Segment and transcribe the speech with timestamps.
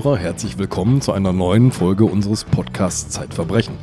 [0.00, 3.74] Zuhörer, herzlich willkommen zu einer neuen Folge unseres Podcasts Zeitverbrechen.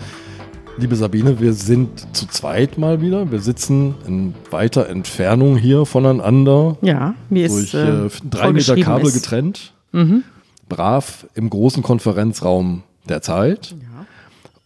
[0.79, 3.31] Liebe Sabine, wir sind zu zweit mal wieder.
[3.31, 6.75] Wir sitzen in weiter Entfernung hier voneinander.
[6.81, 9.13] Ja, mir durch ist äh, äh, drei Meter Kabel ist.
[9.13, 9.73] getrennt.
[9.91, 10.23] Mhm.
[10.67, 13.75] Brav im großen Konferenzraum der Zeit.
[13.79, 14.07] Ja.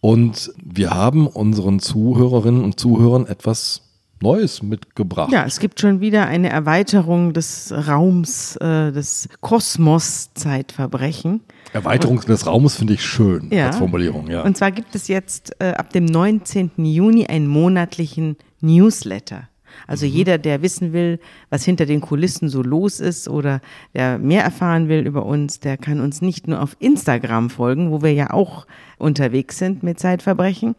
[0.00, 3.81] Und wir haben unseren Zuhörerinnen und Zuhörern etwas
[4.22, 5.30] Neues mitgebracht.
[5.32, 11.40] ja, es gibt schon wieder eine Erweiterung des Raums, äh, des Kosmos Zeitverbrechen.
[11.72, 13.66] Erweiterung des Raumes finde ich schön Ja.
[13.66, 14.28] als Formulierung.
[14.30, 14.42] Ja.
[14.42, 16.70] Und zwar gibt es jetzt äh, ab dem 19.
[16.76, 19.48] Juni einen monatlichen Newsletter.
[19.86, 23.60] Also jeder, der wissen will, was hinter den Kulissen so los ist oder
[23.94, 28.02] der mehr erfahren will über uns, der kann uns nicht nur auf Instagram folgen, wo
[28.02, 28.66] wir ja auch
[28.98, 30.74] unterwegs sind mit Zeitverbrechen,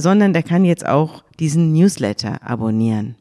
[0.00, 3.16] sondern der kann jetzt auch diesen Newsletter abonnieren.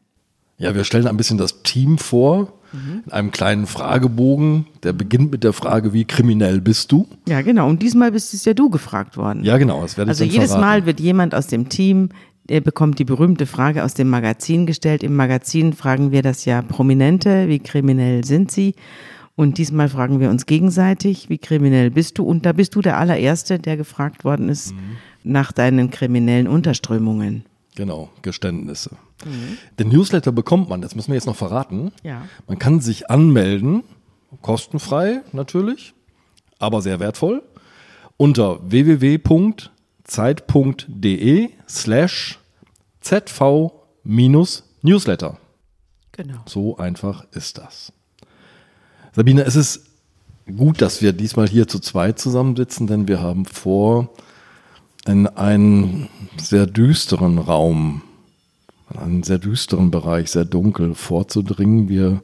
[0.57, 3.03] Ja, wir stellen ein bisschen das Team vor Mhm.
[3.05, 4.65] in einem kleinen Fragebogen.
[4.83, 7.07] Der beginnt mit der Frage, wie kriminell bist du?
[7.27, 7.69] Ja, genau.
[7.69, 9.43] Und diesmal bist es ja du gefragt worden.
[9.43, 10.67] Ja, genau, das werde ich Also dann jedes verraten.
[10.67, 12.09] Mal wird jemand aus dem Team,
[12.49, 15.03] der bekommt die berühmte Frage aus dem Magazin gestellt.
[15.03, 18.75] Im Magazin fragen wir das ja Prominente, wie kriminell sind sie?
[19.35, 22.23] Und diesmal fragen wir uns gegenseitig, wie kriminell bist du?
[22.23, 24.77] Und da bist du der allererste, der gefragt worden ist Mhm.
[25.25, 27.43] Nach deinen kriminellen Unterströmungen.
[27.75, 28.91] Genau, Geständnisse.
[29.79, 31.91] Den Newsletter bekommt man, das müssen wir jetzt noch verraten.
[32.03, 32.21] Ja.
[32.47, 33.83] Man kann sich anmelden,
[34.41, 35.93] kostenfrei natürlich,
[36.59, 37.43] aber sehr wertvoll,
[38.17, 39.69] unter www.zeit.de
[41.67, 42.39] slash
[43.01, 45.37] zv-newsletter.
[46.13, 46.37] Genau.
[46.45, 47.91] So einfach ist das.
[49.11, 49.87] Sabine, es ist
[50.55, 54.09] gut, dass wir diesmal hier zu zweit zusammensitzen, denn wir haben vor,
[55.06, 58.02] in einen sehr düsteren Raum,
[58.93, 61.89] in einen sehr düsteren Bereich, sehr dunkel vorzudringen.
[61.89, 62.21] Wir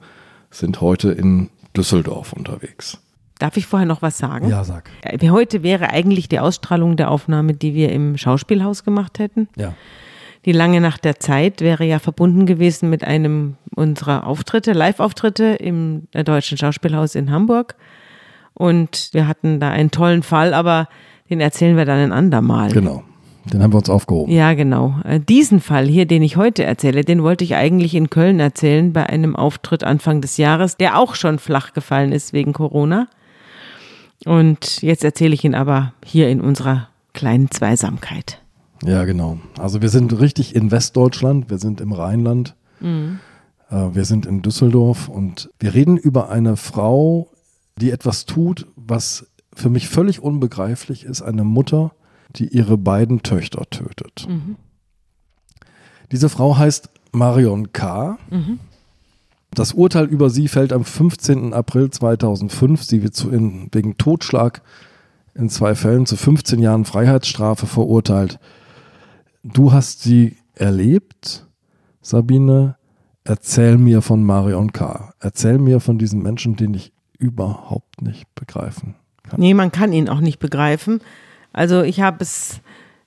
[0.50, 3.00] sind heute in Düsseldorf unterwegs.
[3.40, 4.50] Darf ich vorher noch was sagen?
[4.50, 4.90] Ja, sag.
[5.02, 9.47] Äh, Heute wäre eigentlich die Ausstrahlung der Aufnahme, die wir im Schauspielhaus gemacht hätten.
[9.56, 9.74] Ja.
[10.46, 16.08] Die lange Nacht der Zeit wäre ja verbunden gewesen mit einem unserer Auftritte, Live-Auftritte im
[16.14, 17.75] äh, Deutschen Schauspielhaus in Hamburg.
[18.53, 20.88] Und wir hatten da einen tollen Fall, aber
[21.31, 22.72] den erzählen wir dann ein andermal.
[22.72, 23.03] Genau.
[23.52, 24.31] Den haben wir uns aufgehoben.
[24.31, 24.97] Ja, genau.
[25.03, 28.94] Äh, Diesen Fall hier, den ich heute erzähle, den wollte ich eigentlich in Köln erzählen
[28.94, 33.08] bei einem Auftritt Anfang des Jahres, der auch schon flach gefallen ist wegen Corona.
[34.25, 38.40] Und jetzt erzähle ich ihn aber hier in unserer kleinen Zweisamkeit.
[38.86, 39.40] Ja, genau.
[39.58, 43.20] Also wir sind richtig in Westdeutschland, wir sind im Rheinland, Mhm.
[43.70, 47.30] äh, wir sind in Düsseldorf und wir reden über eine Frau,
[47.78, 51.91] die etwas tut, was für mich völlig unbegreiflich ist, eine Mutter,
[52.35, 54.28] die ihre beiden Töchter tötet.
[56.12, 58.17] Diese Frau heißt Marion K.
[59.53, 61.53] Das Urteil über sie fällt am 15.
[61.53, 62.84] April 2005.
[62.84, 64.61] Sie wird in, wegen Totschlag
[65.34, 68.40] in zwei Fällen zu 15 Jahren Freiheitsstrafe verurteilt.
[69.44, 71.47] Du hast sie erlebt,
[72.01, 72.75] Sabine.
[73.23, 75.13] Erzähl mir von Marion K.
[75.19, 78.95] Erzähl mir von diesem Menschen, den ich überhaupt nicht begreifen
[79.38, 81.02] Nee, man kann ihn auch nicht begreifen.
[81.53, 82.62] Also ich habe es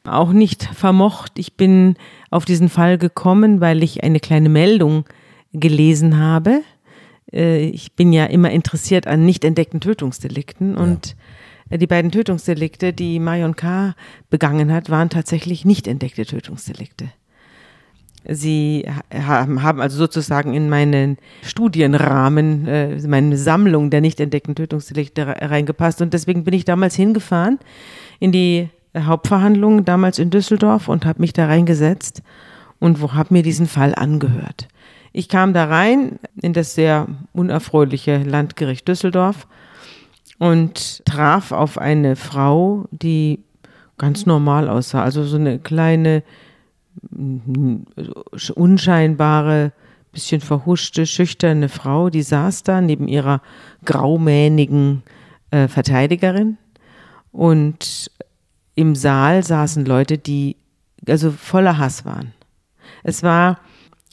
[0.04, 1.38] auch nicht vermocht.
[1.38, 1.96] Ich bin
[2.30, 5.04] auf diesen Fall gekommen, weil ich eine kleine Meldung
[5.52, 6.62] gelesen habe.
[7.32, 11.16] Äh, Ich bin ja immer interessiert an nicht entdeckten Tötungsdelikten und
[11.70, 13.94] äh, die beiden Tötungsdelikte, die Marion K.
[14.30, 17.08] begangen hat, waren tatsächlich nicht entdeckte Tötungsdelikte.
[18.26, 25.50] Sie haben, also sozusagen in meinen Studienrahmen, äh, meine Sammlung der nicht entdeckten Tötungsdelikte re-
[25.50, 26.00] reingepasst.
[26.00, 27.58] Und deswegen bin ich damals hingefahren
[28.20, 32.22] in die Hauptverhandlung, damals in Düsseldorf, und habe mich da reingesetzt
[32.78, 34.68] und habe mir diesen Fall angehört.
[35.12, 39.46] Ich kam da rein in das sehr unerfreuliche Landgericht Düsseldorf
[40.38, 43.40] und traf auf eine Frau, die
[43.96, 45.04] ganz normal aussah.
[45.04, 46.24] Also so eine kleine,
[48.54, 49.72] unscheinbare,
[50.12, 53.42] bisschen verhuschte, schüchterne Frau, die saß da neben ihrer
[53.84, 55.02] graumähnigen
[55.50, 56.56] äh, Verteidigerin.
[57.32, 58.10] Und
[58.76, 60.56] im Saal saßen Leute, die
[61.08, 62.32] also voller Hass waren.
[63.02, 63.58] Es war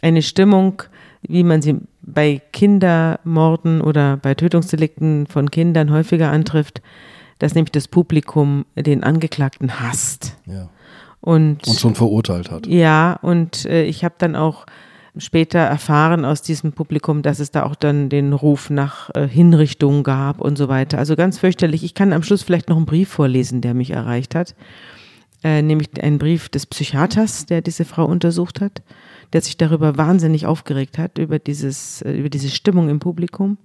[0.01, 0.83] eine Stimmung,
[1.21, 6.81] wie man sie bei Kindermorden oder bei Tötungsdelikten von Kindern häufiger antrifft,
[7.39, 10.37] dass nämlich das Publikum den Angeklagten hasst.
[10.45, 10.69] Ja.
[11.21, 12.65] Und, Und schon verurteilt hat.
[12.67, 14.65] ja, und äh, ich habe dann auch
[15.17, 20.03] später erfahren aus diesem Publikum, dass es da auch dann den Ruf nach äh, Hinrichtung
[20.03, 20.97] gab und so weiter.
[20.97, 21.83] Also ganz fürchterlich.
[21.83, 24.55] Ich kann am Schluss vielleicht noch einen Brief vorlesen, der mich erreicht hat.
[25.43, 28.83] Äh, nämlich einen Brief des Psychiaters, der diese Frau untersucht hat,
[29.33, 33.57] der sich darüber wahnsinnig aufgeregt hat, über, dieses, äh, über diese Stimmung im Publikum.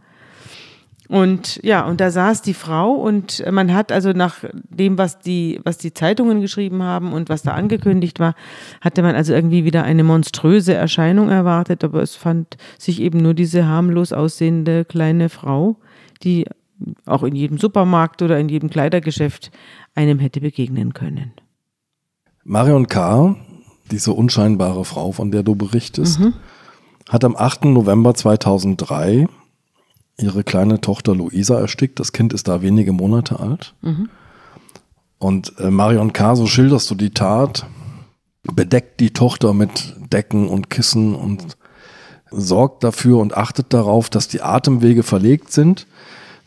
[1.08, 5.60] Und ja, und da saß die Frau und man hat also nach dem, was die,
[5.64, 8.34] was die Zeitungen geschrieben haben und was da angekündigt war,
[8.80, 13.34] hatte man also irgendwie wieder eine monströse Erscheinung erwartet, aber es fand sich eben nur
[13.34, 15.76] diese harmlos aussehende kleine Frau,
[16.22, 16.46] die
[17.06, 19.50] auch in jedem Supermarkt oder in jedem Kleidergeschäft
[19.94, 21.32] einem hätte begegnen können.
[22.44, 23.36] Marion K.,
[23.90, 26.34] diese unscheinbare Frau, von der du berichtest, mhm.
[27.08, 27.66] hat am 8.
[27.66, 29.26] November 2003
[30.18, 32.00] ihre kleine Tochter Luisa erstickt.
[32.00, 33.74] Das Kind ist da wenige Monate alt.
[33.82, 34.08] Mhm.
[35.18, 37.66] Und äh, Marion K., so schilderst du die Tat,
[38.42, 41.56] bedeckt die Tochter mit Decken und Kissen und
[42.30, 45.86] sorgt dafür und achtet darauf, dass die Atemwege verlegt sind,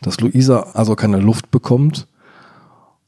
[0.02, 2.06] dass Luisa also keine Luft bekommt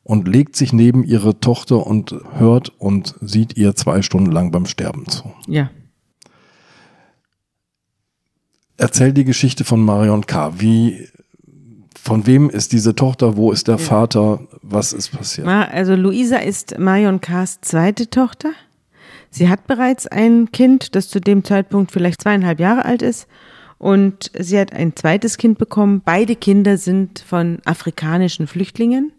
[0.04, 4.66] und legt sich neben ihre Tochter und hört und sieht ihr zwei Stunden lang beim
[4.66, 5.32] Sterben zu.
[5.46, 5.70] Ja.
[8.76, 10.54] Erzähl die Geschichte von Marion K.
[10.58, 11.08] Wie,
[12.00, 13.36] von wem ist diese Tochter?
[13.36, 13.78] Wo ist der.
[13.78, 14.40] Vater?
[14.62, 15.46] Was ist passiert?
[15.46, 18.50] Also Luisa ist Marion K.'s zweite Tochter.
[19.30, 23.26] Sie hat bereits ein Kind, das zu dem Zeitpunkt vielleicht zweieinhalb Jahre alt ist.
[23.78, 26.02] Und sie hat ein zweites Kind bekommen.
[26.04, 29.12] Beide Kinder sind von afrikanischen Flüchtlingen.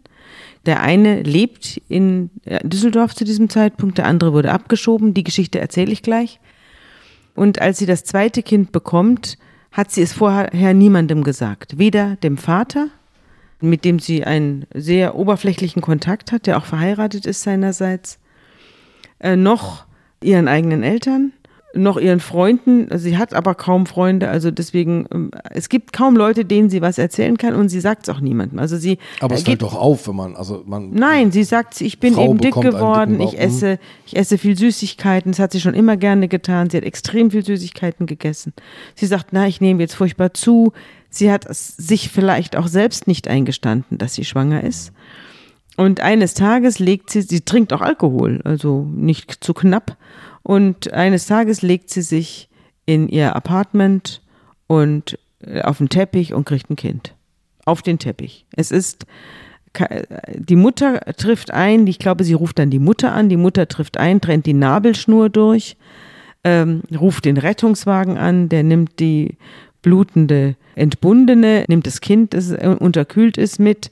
[0.66, 2.30] Der eine lebt in
[2.62, 5.12] Düsseldorf zu diesem Zeitpunkt, der andere wurde abgeschoben.
[5.12, 6.40] Die Geschichte erzähle ich gleich.
[7.34, 9.38] Und als sie das zweite Kind bekommt,
[9.72, 11.78] hat sie es vorher niemandem gesagt.
[11.78, 12.88] Weder dem Vater,
[13.60, 18.18] mit dem sie einen sehr oberflächlichen Kontakt hat, der auch verheiratet ist seinerseits,
[19.18, 19.84] äh, noch
[20.22, 21.32] ihren eigenen Eltern
[21.74, 22.88] noch ihren Freunden.
[22.98, 26.98] Sie hat aber kaum Freunde, also deswegen, ähm, es gibt kaum Leute, denen sie was
[26.98, 28.58] erzählen kann und sie sagt es auch niemandem.
[28.58, 28.98] Also sie.
[29.20, 30.90] Aber es fällt doch auf, wenn man, also man.
[30.90, 35.32] Nein, sie sagt, ich bin Frau eben dick geworden, ich esse, ich esse viel Süßigkeiten,
[35.32, 36.70] das hat sie schon immer gerne getan.
[36.70, 38.52] Sie hat extrem viel Süßigkeiten gegessen.
[38.94, 40.72] Sie sagt, na, ich nehme jetzt furchtbar zu.
[41.10, 44.92] Sie hat sich vielleicht auch selbst nicht eingestanden, dass sie schwanger ist.
[45.76, 49.96] Und eines Tages legt sie, sie trinkt auch Alkohol, also nicht zu knapp.
[50.44, 52.48] Und eines Tages legt sie sich
[52.86, 54.22] in ihr Apartment
[54.66, 57.14] und äh, auf den Teppich und kriegt ein Kind.
[57.64, 58.44] Auf den Teppich.
[58.54, 59.06] Es ist,
[60.34, 63.96] die Mutter trifft ein, ich glaube, sie ruft dann die Mutter an, die Mutter trifft
[63.96, 65.78] ein, trennt die Nabelschnur durch,
[66.44, 69.38] ähm, ruft den Rettungswagen an, der nimmt die
[69.80, 73.90] blutende Entbundene, nimmt das Kind, das unterkühlt ist, mit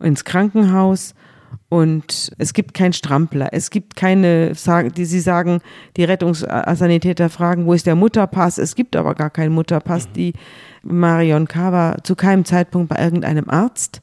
[0.00, 1.14] ins Krankenhaus
[1.72, 3.48] und es gibt keinen Strampler.
[3.52, 4.52] Es gibt keine,
[4.94, 5.62] die sie sagen,
[5.96, 8.58] die Rettungssanitäter fragen, wo ist der Mutterpass?
[8.58, 10.06] Es gibt aber gar keinen Mutterpass.
[10.08, 10.12] Mhm.
[10.12, 10.32] Die
[10.82, 11.72] Marion K.
[11.72, 14.02] war zu keinem Zeitpunkt bei irgendeinem Arzt.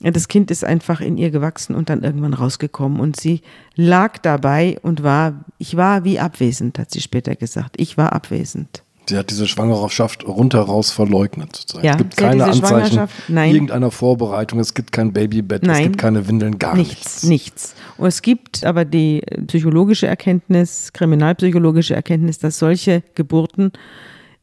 [0.00, 2.98] Das Kind ist einfach in ihr gewachsen und dann irgendwann rausgekommen.
[3.00, 3.42] Und sie
[3.74, 7.74] lag dabei und war, ich war wie abwesend, hat sie später gesagt.
[7.76, 8.83] Ich war abwesend.
[9.08, 11.56] Sie hat diese Schwangerschaft rundheraus verleugnet.
[11.56, 11.86] Sozusagen.
[11.86, 15.76] Ja, es gibt keine Anzeichen irgendeiner Vorbereitung, es gibt kein Babybett, Nein.
[15.76, 17.22] es gibt keine Windeln, gar nichts.
[17.22, 17.74] Nichts, nichts.
[17.96, 23.72] Und es gibt aber die psychologische Erkenntnis, kriminalpsychologische Erkenntnis, dass solche Geburten,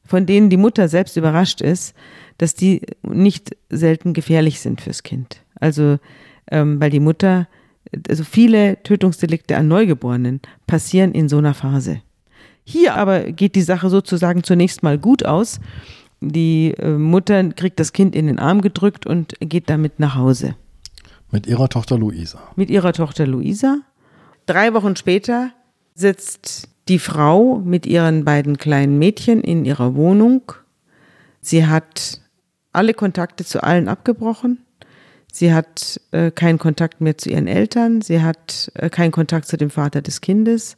[0.06, 1.96] von denen die Mutter selbst überrascht ist,
[2.38, 5.42] dass die nicht selten gefährlich sind fürs Kind.
[5.59, 5.97] Also,
[6.50, 7.47] ähm, weil die Mutter,
[8.09, 12.02] also viele Tötungsdelikte an Neugeborenen passieren in so einer Phase.
[12.71, 15.59] Hier aber geht die Sache sozusagen zunächst mal gut aus.
[16.21, 20.56] Die äh, Mutter kriegt das Kind in den Arm gedrückt und geht damit nach Hause.
[21.31, 22.40] Mit ihrer Tochter Luisa.
[22.56, 23.80] Mit ihrer Tochter Luisa.
[24.45, 25.51] Drei Wochen später
[25.95, 30.54] sitzt die Frau mit ihren beiden kleinen Mädchen in ihrer Wohnung.
[31.42, 32.21] Sie hat
[32.71, 34.59] alle Kontakte zu allen abgebrochen.
[35.30, 38.01] Sie hat äh, keinen Kontakt mehr zu ihren Eltern.
[38.01, 40.78] Sie hat äh, keinen Kontakt zu dem Vater des Kindes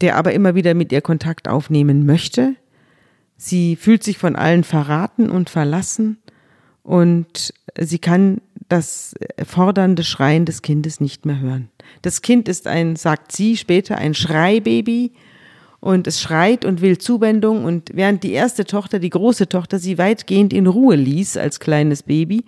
[0.00, 2.54] der aber immer wieder mit ihr Kontakt aufnehmen möchte.
[3.36, 6.18] Sie fühlt sich von allen verraten und verlassen
[6.82, 9.14] und sie kann das
[9.44, 11.68] fordernde Schreien des Kindes nicht mehr hören.
[12.02, 15.12] Das Kind ist ein, sagt sie später, ein Schreibaby
[15.80, 19.98] und es schreit und will Zuwendung und während die erste Tochter, die große Tochter, sie
[19.98, 22.44] weitgehend in Ruhe ließ als kleines Baby,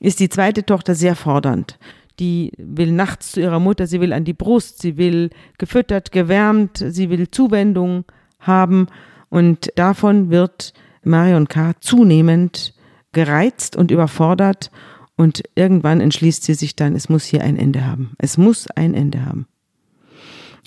[0.00, 1.78] ist die zweite Tochter sehr fordernd
[2.18, 6.84] die will nachts zu ihrer Mutter, sie will an die Brust, sie will gefüttert, gewärmt,
[6.88, 8.04] sie will Zuwendung
[8.40, 8.86] haben
[9.28, 10.72] und davon wird
[11.04, 11.72] Marion K.
[11.80, 12.74] zunehmend
[13.12, 14.70] gereizt und überfordert
[15.16, 18.12] und irgendwann entschließt sie sich dann, es muss hier ein Ende haben.
[18.18, 19.46] Es muss ein Ende haben.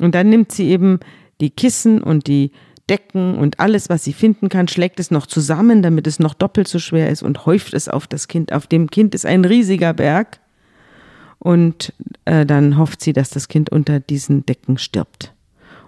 [0.01, 0.99] Und dann nimmt sie eben
[1.39, 2.51] die Kissen und die
[2.89, 6.67] Decken und alles, was sie finden kann, schlägt es noch zusammen, damit es noch doppelt
[6.67, 8.51] so schwer ist und häuft es auf das Kind.
[8.51, 10.41] Auf dem Kind ist ein riesiger Berg
[11.43, 11.91] und
[12.25, 15.33] äh, dann hofft sie, dass das Kind unter diesen Decken stirbt.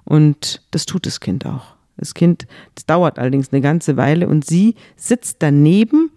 [0.04, 1.76] Und das tut das Kind auch.
[1.96, 6.10] Das Kind, das dauert allerdings eine ganze Weile und sie sitzt daneben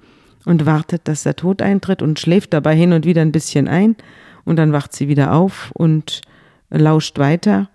[0.46, 3.96] und wartet, dass der Tod eintritt und schläft dabei hin und wieder ein bisschen ein
[4.46, 6.22] und dann wacht sie wieder auf und
[6.70, 7.68] lauscht weiter.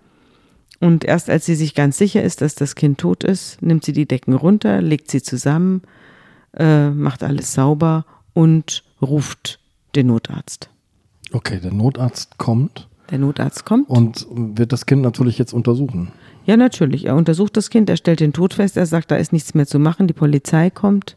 [0.80, 3.92] Und erst als sie sich ganz sicher ist, dass das Kind tot ist, nimmt sie
[3.92, 5.82] die Decken runter, legt sie zusammen,
[6.56, 8.04] äh, macht alles sauber
[8.34, 9.60] und ruft
[9.94, 10.72] den Notarzt.
[11.32, 12.88] Okay, der Notarzt kommt.
[13.10, 13.88] Der Notarzt kommt.
[13.88, 16.12] Und wird das Kind natürlich jetzt untersuchen.
[16.44, 17.06] Ja, natürlich.
[17.06, 19.66] Er untersucht das Kind, er stellt den Tod fest, er sagt, da ist nichts mehr
[19.66, 20.06] zu machen.
[20.06, 21.16] Die Polizei kommt.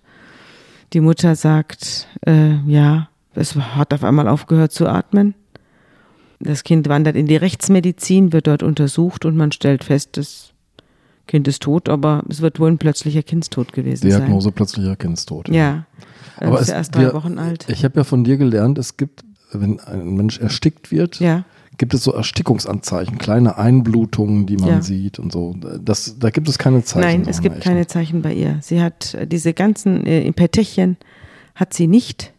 [0.93, 5.35] Die Mutter sagt, äh, ja, es hat auf einmal aufgehört zu atmen.
[6.39, 10.53] Das Kind wandert in die Rechtsmedizin, wird dort untersucht und man stellt fest, das
[11.27, 14.27] Kind ist tot, aber es wird wohl ein plötzlicher Kindstod gewesen Diagnose sein.
[14.27, 15.49] Diagnose plötzlicher Kindstod.
[15.49, 15.55] Ja.
[15.55, 15.85] ja.
[16.37, 17.65] Aber ist ja erst drei wir, Wochen alt.
[17.69, 19.23] Ich habe ja von dir gelernt, es gibt,
[19.61, 21.45] wenn ein Mensch erstickt wird, ja.
[21.77, 24.81] gibt es so Erstickungsanzeichen, kleine Einblutungen, die man ja.
[24.81, 25.55] sieht und so.
[25.81, 27.21] Das, da gibt es keine Zeichen.
[27.21, 28.59] Nein, es gibt keine Zeichen bei ihr.
[28.61, 30.97] Sie hat diese ganzen äh, Impertechien
[31.55, 32.33] hat sie nicht,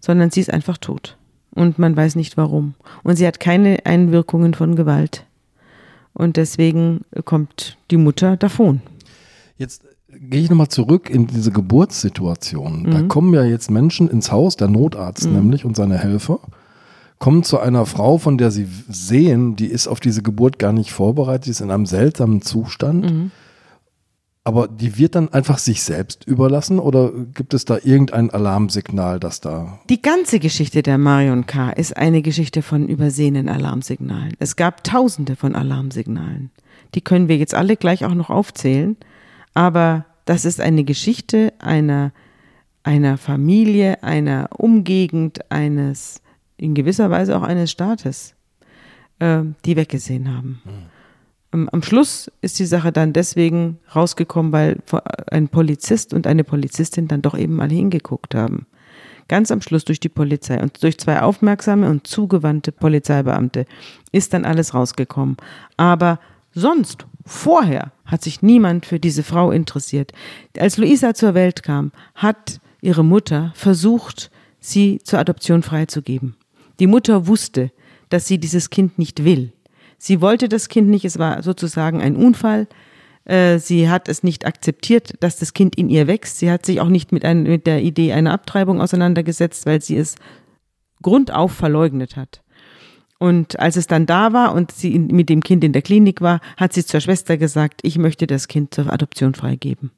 [0.00, 1.16] sondern sie ist einfach tot
[1.54, 2.74] und man weiß nicht warum.
[3.02, 5.24] Und sie hat keine Einwirkungen von Gewalt.
[6.12, 8.80] Und deswegen kommt die Mutter davon.
[9.58, 9.82] Jetzt
[10.18, 12.82] gehe ich nochmal zurück in diese Geburtssituation.
[12.82, 12.90] Mhm.
[12.90, 15.34] Da kommen ja jetzt Menschen ins Haus, der Notarzt mhm.
[15.34, 16.40] nämlich und seine Helfer,
[17.18, 20.92] kommen zu einer Frau, von der sie sehen, die ist auf diese Geburt gar nicht
[20.92, 23.10] vorbereitet, die ist in einem seltsamen Zustand.
[23.10, 23.30] Mhm.
[24.46, 29.40] Aber die wird dann einfach sich selbst überlassen oder gibt es da irgendein Alarmsignal, das
[29.40, 29.78] da.
[29.88, 31.70] Die ganze Geschichte der Marion K.
[31.70, 34.34] ist eine Geschichte von übersehenen Alarmsignalen.
[34.38, 36.50] Es gab tausende von Alarmsignalen.
[36.94, 38.98] Die können wir jetzt alle gleich auch noch aufzählen.
[39.54, 42.12] Aber das ist eine Geschichte einer,
[42.82, 46.20] einer Familie, einer Umgegend, eines,
[46.56, 48.34] in gewisser Weise auch eines Staates,
[49.20, 50.60] äh, die weggesehen haben.
[50.64, 50.94] Mhm.
[51.54, 54.78] Ähm, am Schluss ist die Sache dann deswegen rausgekommen, weil
[55.30, 58.66] ein Polizist und eine Polizistin dann doch eben mal hingeguckt haben.
[59.28, 63.64] Ganz am Schluss durch die Polizei und durch zwei aufmerksame und zugewandte Polizeibeamte
[64.12, 65.38] ist dann alles rausgekommen.
[65.78, 66.18] Aber
[66.52, 70.12] sonst, vorher, hat sich niemand für diese Frau interessiert.
[70.58, 76.36] Als Luisa zur Welt kam, hat ihre Mutter versucht, sie zur Adoption freizugeben.
[76.80, 77.70] Die Mutter wusste,
[78.08, 79.52] dass sie dieses Kind nicht will.
[79.98, 82.66] Sie wollte das Kind nicht, es war sozusagen ein Unfall.
[83.24, 86.38] Äh, sie hat es nicht akzeptiert, dass das Kind in ihr wächst.
[86.38, 89.96] Sie hat sich auch nicht mit, ein, mit der Idee einer Abtreibung auseinandergesetzt, weil sie
[89.96, 90.16] es
[91.00, 92.43] grundauf verleugnet hat.
[93.18, 96.40] Und als es dann da war und sie mit dem Kind in der Klinik war,
[96.56, 99.90] hat sie zur Schwester gesagt, ich möchte das Kind zur Adoption freigeben.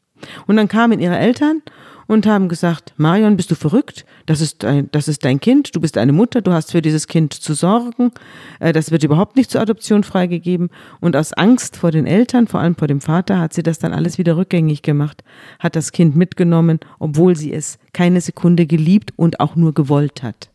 [0.46, 1.62] Und dann kamen ihre Eltern
[2.06, 4.06] und haben gesagt, Marion, bist du verrückt?
[4.26, 7.06] Das ist, dein, das ist dein Kind, du bist eine Mutter, du hast für dieses
[7.06, 8.12] Kind zu sorgen.
[8.60, 10.70] Äh, das wird überhaupt nicht zur Adoption freigegeben.
[11.00, 13.92] Und aus Angst vor den Eltern, vor allem vor dem Vater, hat sie das dann
[13.92, 15.24] alles wieder rückgängig gemacht,
[15.58, 20.50] hat das Kind mitgenommen, obwohl sie es keine Sekunde geliebt und auch nur gewollt hat.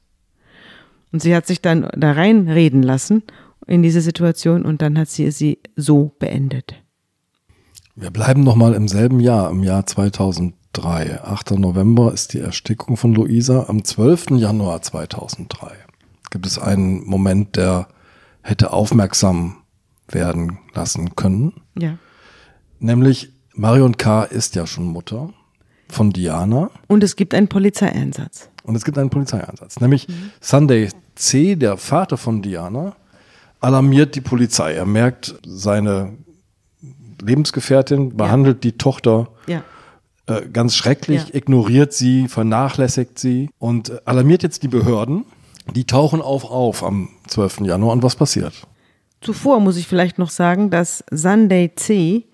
[1.11, 3.23] Und sie hat sich dann da reinreden lassen
[3.67, 6.75] in diese Situation und dann hat sie sie so beendet.
[7.95, 10.55] Wir bleiben nochmal im selben Jahr, im Jahr 2000.
[10.73, 11.21] 2003.
[11.23, 11.51] 8.
[11.51, 13.65] November ist die Erstickung von Luisa.
[13.67, 14.31] Am 12.
[14.31, 15.71] Januar 2003
[16.29, 17.87] gibt es einen Moment, der
[18.41, 19.57] hätte aufmerksam
[20.07, 21.53] werden lassen können.
[21.77, 21.97] Ja.
[22.79, 24.23] Nämlich Marion K.
[24.23, 25.33] ist ja schon Mutter
[25.89, 26.71] von Diana.
[26.87, 28.49] Und es gibt einen Polizeieinsatz.
[28.63, 29.79] Und es gibt einen Polizeieinsatz.
[29.81, 30.31] Nämlich mhm.
[30.39, 32.95] Sunday C., der Vater von Diana,
[33.59, 34.73] alarmiert die Polizei.
[34.73, 36.17] Er merkt, seine
[37.21, 38.71] Lebensgefährtin behandelt ja.
[38.71, 39.63] die Tochter ja.
[40.27, 41.35] Äh, ganz schrecklich, ja.
[41.35, 45.25] ignoriert sie, vernachlässigt sie und äh, alarmiert jetzt die Behörden.
[45.75, 47.61] Die tauchen auf auf am 12.
[47.61, 48.53] Januar und was passiert?
[49.21, 52.25] Zuvor muss ich vielleicht noch sagen, dass Sunday C.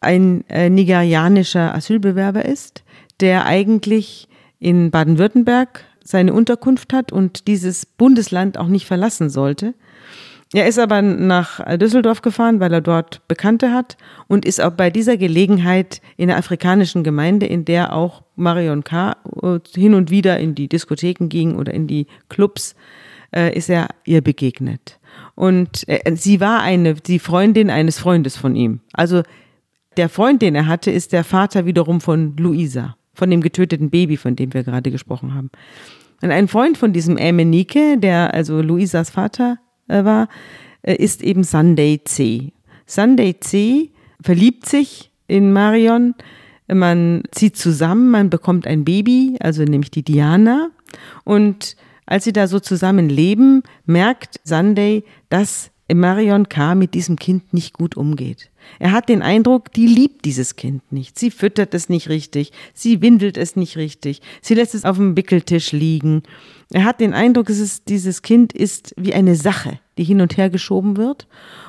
[0.00, 2.84] ein äh, nigerianischer Asylbewerber ist,
[3.20, 4.28] der eigentlich
[4.60, 9.74] in Baden-Württemberg seine Unterkunft hat und dieses Bundesland auch nicht verlassen sollte.
[10.54, 13.98] Er ist aber nach Düsseldorf gefahren, weil er dort Bekannte hat
[14.28, 19.16] und ist auch bei dieser Gelegenheit in der afrikanischen Gemeinde, in der auch Marion K.
[19.74, 22.74] Hin und wieder in die Diskotheken ging oder in die Clubs,
[23.34, 24.98] äh, ist er ihr begegnet.
[25.34, 28.80] Und äh, sie war eine, die Freundin eines Freundes von ihm.
[28.94, 29.22] Also
[29.98, 34.16] der Freund, den er hatte, ist der Vater wiederum von Luisa, von dem getöteten Baby,
[34.16, 35.50] von dem wir gerade gesprochen haben.
[36.22, 39.58] Und ein Freund von diesem Emenike, der also Luisas Vater
[39.88, 40.28] äh, war,
[40.82, 42.52] äh, ist eben Sunday C.
[42.86, 43.90] Sunday C
[44.22, 46.14] verliebt sich in Marion,
[46.66, 50.70] man zieht zusammen, man bekommt ein Baby, also nämlich die Diana.
[51.24, 56.74] Und als sie da so zusammen leben, merkt Sunday, dass Marion K.
[56.74, 58.50] mit diesem Kind nicht gut umgeht.
[58.78, 61.18] Er hat den Eindruck, die liebt dieses Kind nicht.
[61.18, 65.16] Sie füttert es nicht richtig, sie windelt es nicht richtig, sie lässt es auf dem
[65.16, 66.22] Wickeltisch liegen.
[66.70, 70.36] Er hat den Eindruck, es ist, dieses Kind ist wie eine Sache, die hin und
[70.36, 71.26] her geschoben wird.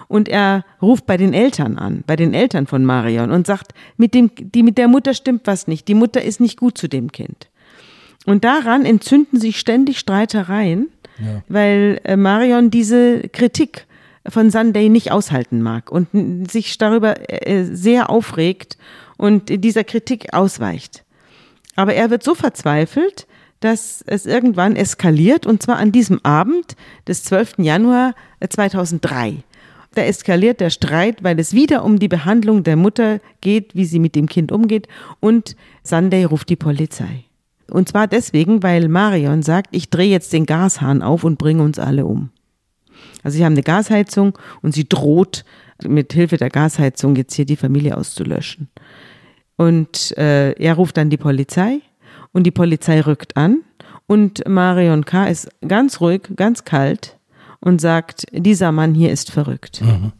[0.10, 4.14] Und er ruft bei den Eltern an, bei den Eltern von Marion und sagt, mit,
[4.14, 7.12] dem, die, mit der Mutter stimmt was nicht, die Mutter ist nicht gut zu dem
[7.12, 7.48] Kind.
[8.26, 11.44] Und daran entzünden sich ständig Streitereien, ja.
[11.48, 13.86] weil äh, Marion diese Kritik
[14.30, 18.78] von Sunday nicht aushalten mag und sich darüber äh, sehr aufregt
[19.18, 21.04] und dieser Kritik ausweicht.
[21.76, 23.28] Aber er wird so verzweifelt,
[23.60, 26.76] dass es irgendwann eskaliert und zwar an diesem Abend
[27.08, 27.56] des 12.
[27.60, 28.16] Januar
[28.48, 29.30] 2003.
[29.30, 29.36] Äh,
[29.96, 34.00] da eskaliert der Streit, weil es wieder um die Behandlung der Mutter geht, wie sie
[34.00, 34.88] mit dem Kind umgeht
[35.20, 37.26] und Sunday ruft die Polizei.
[37.70, 41.80] Und zwar deswegen, weil Marion sagt, ich drehe jetzt den Gashahn auf und bringe uns
[41.80, 42.30] alle um.
[43.24, 45.44] Also sie haben eine Gasheizung und sie droht
[45.84, 48.70] mit Hilfe der Gasheizung jetzt hier die Familie auszulöschen.
[49.56, 51.80] Und äh, er ruft dann die Polizei
[52.32, 53.60] und die Polizei rückt an
[54.08, 55.28] und Marion K.
[55.28, 57.18] ist ganz ruhig, ganz kalt
[57.60, 59.82] und sagt, dieser Mann hier ist verrückt.
[59.82, 60.14] Mhm.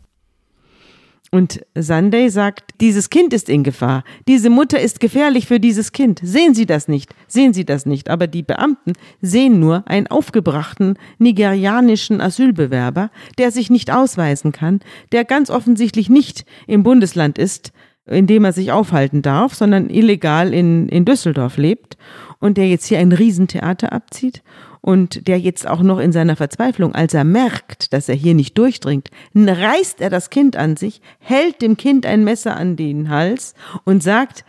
[1.32, 4.04] Und Sunday sagt, dieses Kind ist in Gefahr.
[4.28, 6.20] Diese Mutter ist gefährlich für dieses Kind.
[6.24, 7.14] Sehen Sie das nicht?
[7.28, 8.10] Sehen Sie das nicht?
[8.10, 14.80] Aber die Beamten sehen nur einen aufgebrachten nigerianischen Asylbewerber, der sich nicht ausweisen kann,
[15.12, 17.74] der ganz offensichtlich nicht im Bundesland ist,
[18.08, 21.96] in dem er sich aufhalten darf, sondern illegal in, in Düsseldorf lebt
[22.40, 24.42] und der jetzt hier ein Riesentheater abzieht
[24.82, 28.58] und der jetzt auch noch in seiner Verzweiflung, als er merkt, dass er hier nicht
[28.58, 33.54] durchdringt, reißt er das Kind an sich, hält dem Kind ein Messer an den Hals
[33.84, 34.46] und sagt,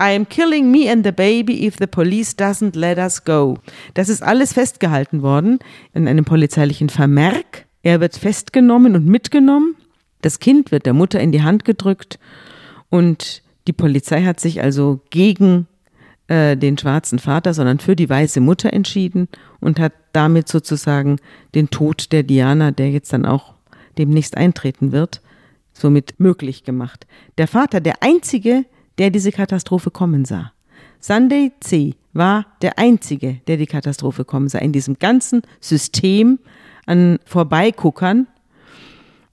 [0.00, 3.58] I am killing me and the baby if the police doesn't let us go.
[3.94, 5.58] Das ist alles festgehalten worden
[5.92, 7.66] in einem polizeilichen Vermerk.
[7.82, 9.74] Er wird festgenommen und mitgenommen.
[10.22, 12.20] Das Kind wird der Mutter in die Hand gedrückt
[12.90, 15.66] und die Polizei hat sich also gegen
[16.28, 19.28] äh, den schwarzen Vater, sondern für die weiße Mutter entschieden
[19.60, 21.16] und hat damit sozusagen
[21.54, 23.54] den Tod der Diana, der jetzt dann auch
[23.96, 25.22] demnächst eintreten wird,
[25.72, 27.06] somit möglich gemacht.
[27.38, 28.64] Der Vater, der einzige,
[28.98, 30.52] der diese Katastrophe kommen sah.
[31.00, 31.94] Sunday C.
[32.12, 36.38] war der einzige, der die Katastrophe kommen sah, in diesem ganzen System
[36.86, 38.26] an Vorbeiguckern.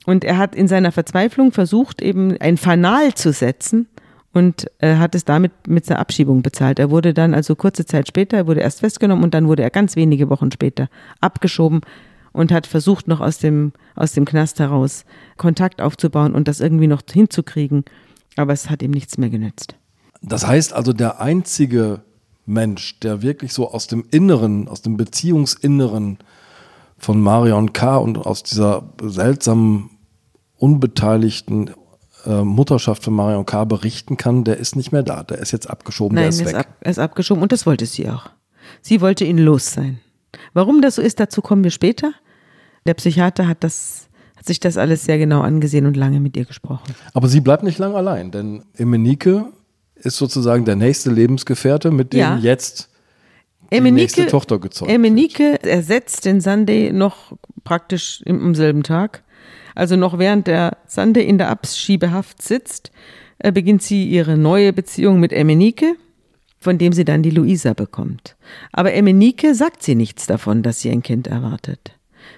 [0.05, 3.87] Und er hat in seiner Verzweiflung versucht, eben ein Fanal zu setzen,
[4.35, 6.77] und äh, hat es damit mit der Abschiebung bezahlt.
[6.77, 9.69] Er wurde dann also kurze Zeit später, er wurde erst festgenommen und dann wurde er
[9.69, 10.89] ganz wenige Wochen später
[11.21, 11.79] abgeschoben
[12.33, 15.05] und hat versucht, noch aus dem, aus dem Knast heraus
[15.37, 17.85] Kontakt aufzubauen und das irgendwie noch hinzukriegen.
[18.35, 19.75] Aber es hat ihm nichts mehr genützt.
[20.21, 22.01] Das heißt also, der einzige
[22.45, 26.17] Mensch, der wirklich so aus dem Inneren, aus dem Beziehungsinneren
[26.97, 27.95] von Marion K.
[27.95, 29.91] und aus dieser seltsamen,
[30.57, 31.71] unbeteiligten,
[32.25, 33.65] äh, Mutterschaft von Marion K.
[33.65, 35.23] berichten kann, der ist nicht mehr da.
[35.23, 36.55] Der ist jetzt abgeschoben, Nein, der ist er weg.
[36.55, 38.29] Ab, er ist abgeschoben und das wollte sie auch.
[38.81, 39.99] Sie wollte ihn los sein.
[40.53, 42.13] Warum das so ist, dazu kommen wir später.
[42.85, 46.45] Der Psychiater hat das hat sich das alles sehr genau angesehen und lange mit ihr
[46.45, 46.93] gesprochen.
[47.13, 49.45] Aber sie bleibt nicht lange allein, denn Emenike
[49.95, 52.37] ist sozusagen der nächste Lebensgefährte, mit dem ja.
[52.37, 52.89] jetzt
[53.71, 57.33] die Emenike, nächste Tochter gezeugt Emenike ersetzt den Sunday noch
[57.63, 59.23] praktisch im, am selben Tag.
[59.75, 62.91] Also noch während der Sande in der Abschiebehaft sitzt,
[63.39, 65.95] äh, beginnt sie ihre neue Beziehung mit Emenike,
[66.59, 68.35] von dem sie dann die Luisa bekommt.
[68.71, 71.91] Aber Emenike sagt sie nichts davon, dass sie ein Kind erwartet.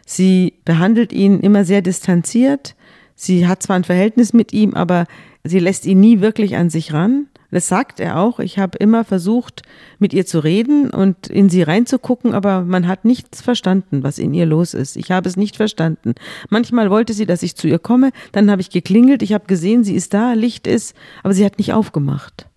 [0.05, 2.75] Sie behandelt ihn immer sehr distanziert.
[3.15, 5.05] Sie hat zwar ein Verhältnis mit ihm, aber
[5.43, 7.27] sie lässt ihn nie wirklich an sich ran.
[7.49, 8.39] Das sagt er auch.
[8.39, 9.61] Ich habe immer versucht,
[9.99, 14.33] mit ihr zu reden und in sie reinzugucken, aber man hat nichts verstanden, was in
[14.33, 14.97] ihr los ist.
[14.97, 16.15] Ich habe es nicht verstanden.
[16.49, 19.85] Manchmal wollte sie, dass ich zu ihr komme, dann habe ich geklingelt, ich habe gesehen,
[19.85, 22.49] sie ist da, Licht ist, aber sie hat nicht aufgemacht.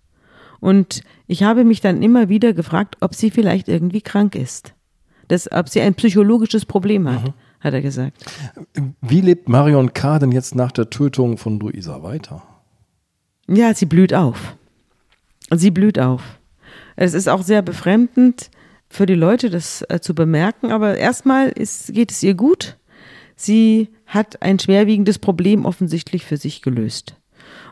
[0.59, 4.73] Und ich habe mich dann immer wieder gefragt, ob sie vielleicht irgendwie krank ist.
[5.29, 7.33] Das, ob sie ein psychologisches Problem hat, mhm.
[7.61, 8.25] hat er gesagt.
[9.01, 10.19] Wie lebt Marion K.
[10.19, 12.43] denn jetzt nach der Tötung von Luisa weiter?
[13.47, 14.55] Ja, sie blüht auf.
[15.53, 16.39] Sie blüht auf.
[16.95, 18.49] Es ist auch sehr befremdend
[18.89, 22.77] für die Leute, das äh, zu bemerken, aber erstmal geht es ihr gut.
[23.35, 27.15] Sie hat ein schwerwiegendes Problem offensichtlich für sich gelöst.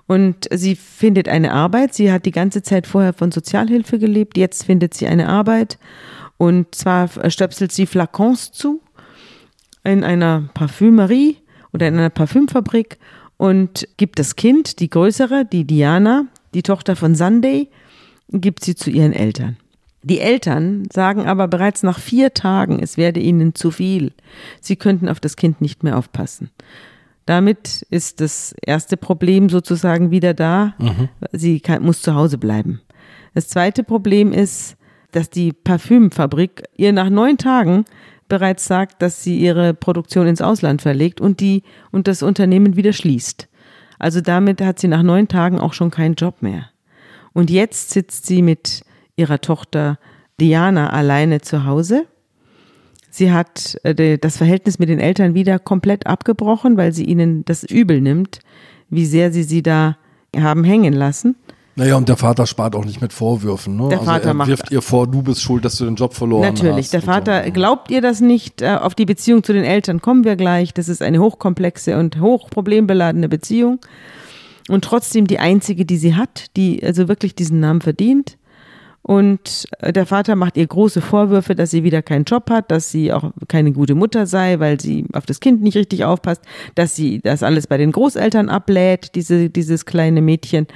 [0.08, 1.94] Und sie findet eine Arbeit.
[1.94, 4.38] Sie hat die ganze Zeit vorher von Sozialhilfe gelebt.
[4.38, 5.78] Jetzt findet sie eine Arbeit.
[6.38, 8.82] Und zwar stöpselt sie Flakons zu
[9.84, 11.38] in einer Parfümerie
[11.74, 12.98] oder in einer Parfümfabrik
[13.38, 17.70] und gibt das Kind, die größere, die Diana, die Tochter von Sunday,
[18.32, 19.58] gibt sie zu ihren Eltern.
[20.02, 24.14] Die Eltern sagen aber bereits nach vier Tagen, es werde ihnen zu viel.
[24.62, 26.52] Sie könnten auf das Kind nicht mehr aufpassen.
[27.26, 30.74] Damit ist das erste Problem sozusagen wieder da.
[30.80, 31.10] Mhm.
[31.32, 32.82] Sie kann, muss zu Hause bleiben.
[33.34, 34.78] Das zweite Problem ist,
[35.12, 37.86] dass die Parfümfabrik ihr nach neun Tagen
[38.30, 42.94] bereits sagt, dass sie ihre Produktion ins Ausland verlegt und die und das Unternehmen wieder
[42.94, 43.49] schließt.
[44.00, 46.70] Also damit hat sie nach neun Tagen auch schon keinen Job mehr.
[47.34, 48.84] Und jetzt sitzt sie mit
[49.16, 50.00] ihrer Tochter
[50.40, 52.08] Diana alleine zu Hause.
[53.12, 57.64] Sie hat äh, das Verhältnis mit den Eltern wieder komplett abgebrochen, weil sie ihnen das
[57.64, 58.40] übel nimmt,
[58.90, 59.98] wie sehr sie sie da
[60.36, 61.36] haben hängen lassen.
[61.80, 63.78] Naja, und der Vater spart auch nicht mit Vorwürfen.
[63.78, 63.88] Ne?
[63.88, 66.42] Der Vater also er wirft ihr vor, du bist schuld, dass du den Job verloren
[66.42, 66.66] Natürlich, hast.
[66.66, 67.52] Natürlich, der Vater so.
[67.54, 68.62] glaubt ihr das nicht.
[68.62, 70.74] Äh, auf die Beziehung zu den Eltern kommen wir gleich.
[70.74, 73.80] Das ist eine hochkomplexe und hochproblembeladene Beziehung.
[74.68, 78.38] Und trotzdem die einzige, die sie hat, die also wirklich diesen Namen verdient.
[79.02, 82.92] Und äh, der Vater macht ihr große Vorwürfe, dass sie wieder keinen Job hat, dass
[82.92, 86.42] sie auch keine gute Mutter sei, weil sie auf das Kind nicht richtig aufpasst,
[86.76, 90.68] dass sie das alles bei den Großeltern ablädt, diese, dieses kleine Mädchen.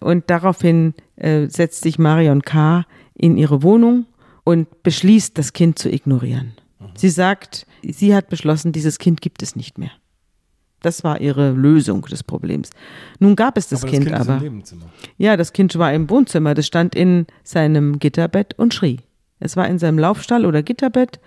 [0.00, 2.84] Und daraufhin äh, setzt sich Marion K.
[3.14, 4.06] in ihre Wohnung
[4.44, 6.52] und beschließt, das Kind zu ignorieren.
[6.78, 6.86] Mhm.
[6.96, 9.90] Sie sagt, sie hat beschlossen, dieses Kind gibt es nicht mehr.
[10.80, 12.70] Das war ihre Lösung des Problems.
[13.18, 14.42] Nun gab es das, aber Kind, das kind aber.
[15.16, 16.54] Ja, das Kind war im Wohnzimmer.
[16.54, 19.00] Das stand in seinem Gitterbett und schrie.
[19.40, 21.18] Es war in seinem Laufstall oder Gitterbett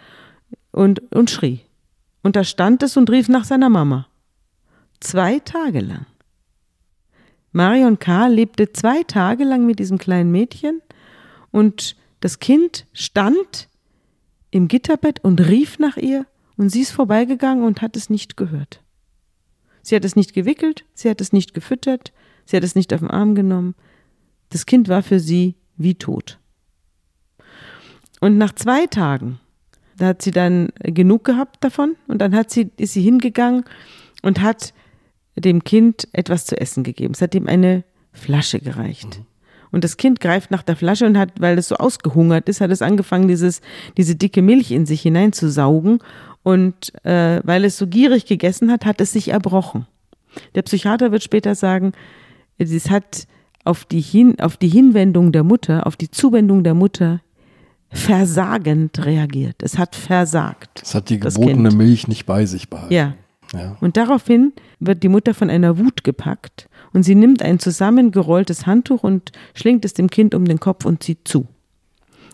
[0.71, 1.61] und, und schrie.
[2.21, 4.07] Und da stand es und rief nach seiner Mama.
[4.99, 6.05] Zwei Tage lang.
[7.59, 8.27] Marion K.
[8.27, 10.81] lebte zwei Tage lang mit diesem kleinen Mädchen
[11.51, 13.67] und das Kind stand
[14.49, 18.81] im Gitterbett und rief nach ihr und sie ist vorbeigegangen und hat es nicht gehört.
[19.81, 22.13] Sie hat es nicht gewickelt, sie hat es nicht gefüttert,
[22.45, 23.75] sie hat es nicht auf den Arm genommen.
[24.51, 26.39] Das Kind war für sie wie tot.
[28.21, 29.41] Und nach zwei Tagen,
[29.97, 33.65] da hat sie dann genug gehabt davon und dann hat sie, ist sie hingegangen
[34.21, 34.73] und hat
[35.39, 37.13] dem Kind etwas zu essen gegeben.
[37.13, 39.19] Es hat ihm eine Flasche gereicht.
[39.19, 39.25] Mhm.
[39.71, 42.71] Und das Kind greift nach der Flasche und hat, weil es so ausgehungert ist, hat
[42.71, 43.61] es angefangen, dieses,
[43.97, 45.99] diese dicke Milch in sich hineinzusaugen.
[46.41, 49.85] Und äh, weil es so gierig gegessen hat, hat es sich erbrochen.
[50.55, 51.91] Der Psychiater wird später sagen,
[52.57, 53.27] es hat
[53.63, 57.21] auf die, Hin, auf die Hinwendung der Mutter, auf die Zuwendung der Mutter
[57.91, 59.61] versagend reagiert.
[59.61, 60.81] Es hat versagt.
[60.83, 62.93] Es hat die gebotene Milch nicht bei sich behalten.
[62.93, 63.15] Ja,
[63.53, 63.77] ja.
[63.81, 69.03] Und daraufhin wird die Mutter von einer Wut gepackt und sie nimmt ein zusammengerolltes Handtuch
[69.03, 71.47] und schlingt es dem Kind um den Kopf und zieht zu.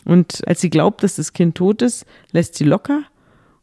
[0.04, 3.04] Und als sie glaubt, dass das Kind tot ist, lässt sie locker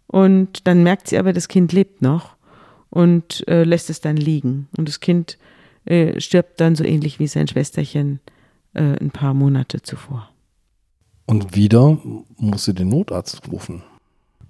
[0.07, 2.37] und dann merkt sie aber, das Kind lebt noch
[2.91, 4.69] und äh, lässt es dann liegen.
[4.77, 5.39] Und das Kind
[5.85, 8.21] äh, stirbt dann so ähnlich wie sein Schwesterchen
[8.75, 10.29] äh, ein paar Monate zuvor.
[11.27, 11.99] Und wieder
[12.37, 13.83] muss sie den Notarzt rufen.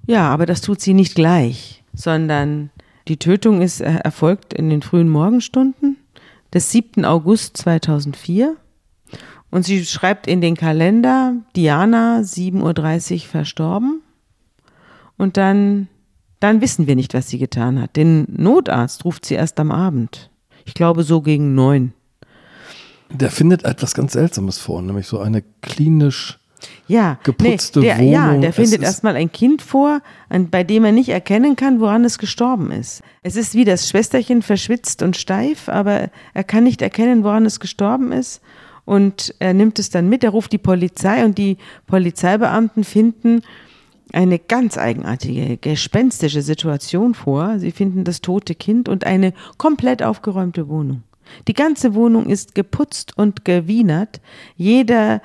[0.06, 2.70] Ja, aber das tut sie nicht gleich, sondern
[3.08, 5.96] die Tötung ist äh, erfolgt in den frühen Morgenstunden
[6.52, 7.04] des 7.
[7.04, 8.56] August 2004.
[9.50, 14.02] Und sie schreibt in den Kalender, Diana, 7.30 Uhr verstorben.
[15.18, 15.88] Und dann,
[16.40, 17.96] dann wissen wir nicht, was sie getan hat.
[17.96, 20.30] Den Notarzt ruft sie erst am Abend.
[20.64, 21.92] Ich glaube so gegen neun.
[23.10, 26.38] Der findet etwas ganz Seltsames vor, nämlich so eine klinisch
[26.86, 28.12] ja, geputzte nee, der, Wohnung.
[28.12, 32.04] Ja, der findet erstmal ein Kind vor, an, bei dem er nicht erkennen kann, woran
[32.04, 33.02] es gestorben ist.
[33.22, 37.60] Es ist wie das Schwesterchen verschwitzt und steif, aber er kann nicht erkennen, woran es
[37.60, 38.40] gestorben ist.
[38.84, 43.42] Und er nimmt es dann mit, er ruft die Polizei und die Polizeibeamten finden
[44.12, 47.58] eine ganz eigenartige, gespenstische Situation vor.
[47.58, 51.02] Sie finden das tote Kind und eine komplett aufgeräumte Wohnung.
[51.48, 54.20] Die ganze Wohnung ist geputzt und gewienert.
[54.56, 55.22] Jeder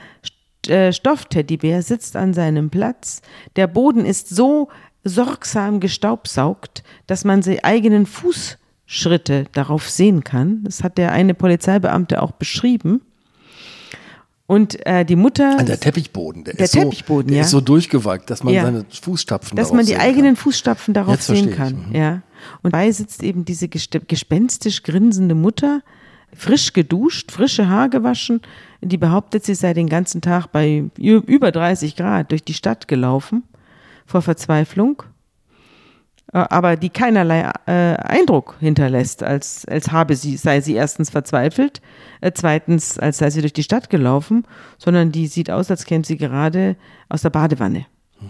[0.66, 3.22] Stoffteddybär sitzt an seinem Platz.
[3.56, 4.70] Der Boden ist so
[5.04, 10.64] sorgsam gestaubsaugt, dass man seine eigenen Fußschritte darauf sehen kann.
[10.64, 13.02] Das hat der eine Polizeibeamte auch beschrieben.
[14.48, 15.60] Und äh, die Mutter.
[15.60, 17.44] An der Teppichboden, der, der ist, Teppichboden, so, der ja.
[17.44, 18.64] ist so durchgewalkt, dass man ja.
[18.64, 20.36] seine Fußstapfen Dass man die eigenen kann.
[20.38, 21.88] Fußstapfen darauf Jetzt sehen kann.
[21.90, 21.96] Mhm.
[21.96, 22.22] Ja.
[22.64, 25.82] Und dabei sitzt eben diese gespenstisch grinsende Mutter,
[26.34, 28.42] frisch geduscht, frische Haar gewaschen,
[28.82, 33.44] die behauptet, sie sei den ganzen Tag bei über 30 Grad durch die Stadt gelaufen
[34.06, 35.04] vor Verzweiflung,
[36.34, 41.82] äh, aber die keinerlei äh, Eindruck hinterlässt, als, als habe sie, sei sie erstens verzweifelt,
[42.22, 44.46] äh, zweitens, als sei sie durch die Stadt gelaufen,
[44.78, 46.76] sondern die sieht aus, als käme sie gerade
[47.10, 47.86] aus der Badewanne.
[48.20, 48.28] Mhm.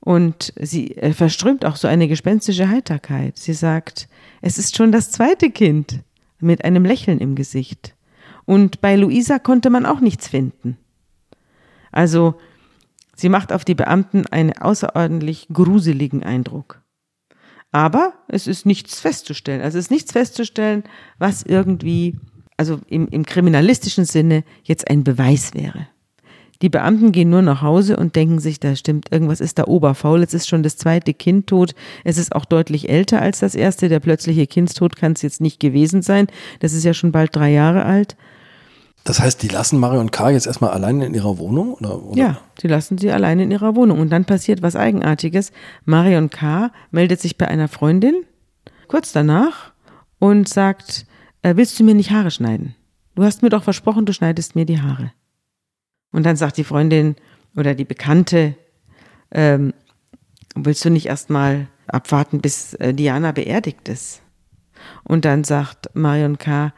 [0.00, 3.38] Und sie äh, verströmt auch so eine gespenstische Heiterkeit.
[3.38, 4.08] Sie sagt,
[4.40, 6.04] es ist schon das zweite Kind
[6.38, 7.95] mit einem Lächeln im Gesicht.
[8.46, 10.78] Und bei Luisa konnte man auch nichts finden.
[11.92, 12.36] Also
[13.16, 16.82] Sie macht auf die Beamten einen außerordentlich gruseligen Eindruck.
[17.72, 19.62] Aber es ist nichts festzustellen.
[19.62, 20.84] Also es ist nichts festzustellen,
[21.18, 22.16] was irgendwie,
[22.58, 25.88] also im, im kriminalistischen Sinne, jetzt ein Beweis wäre.
[26.62, 30.20] Die Beamten gehen nur nach Hause und denken sich, da stimmt, irgendwas ist da oberfaul.
[30.20, 31.74] Jetzt ist schon das zweite Kind tot.
[32.04, 33.88] Es ist auch deutlich älter als das erste.
[33.88, 36.28] Der plötzliche Kindstod kann es jetzt nicht gewesen sein.
[36.60, 38.16] Das ist ja schon bald drei Jahre alt.
[39.06, 40.30] Das heißt, die lassen Mario und K.
[40.30, 41.74] jetzt erstmal alleine in ihrer Wohnung?
[41.74, 42.18] Oder, oder?
[42.18, 44.00] Ja, sie lassen sie alleine in ihrer Wohnung.
[44.00, 45.52] Und dann passiert was Eigenartiges.
[45.84, 46.72] Marion K.
[46.90, 48.24] meldet sich bei einer Freundin
[48.88, 49.72] kurz danach
[50.18, 51.06] und sagt,
[51.42, 52.74] äh, willst du mir nicht Haare schneiden?
[53.14, 55.12] Du hast mir doch versprochen, du schneidest mir die Haare.
[56.10, 57.14] Und dann sagt die Freundin
[57.54, 58.56] oder die Bekannte,
[59.30, 59.72] ähm,
[60.56, 64.20] willst du nicht erstmal abwarten, bis äh, Diana beerdigt ist?
[65.04, 66.72] Und dann sagt Marion K.,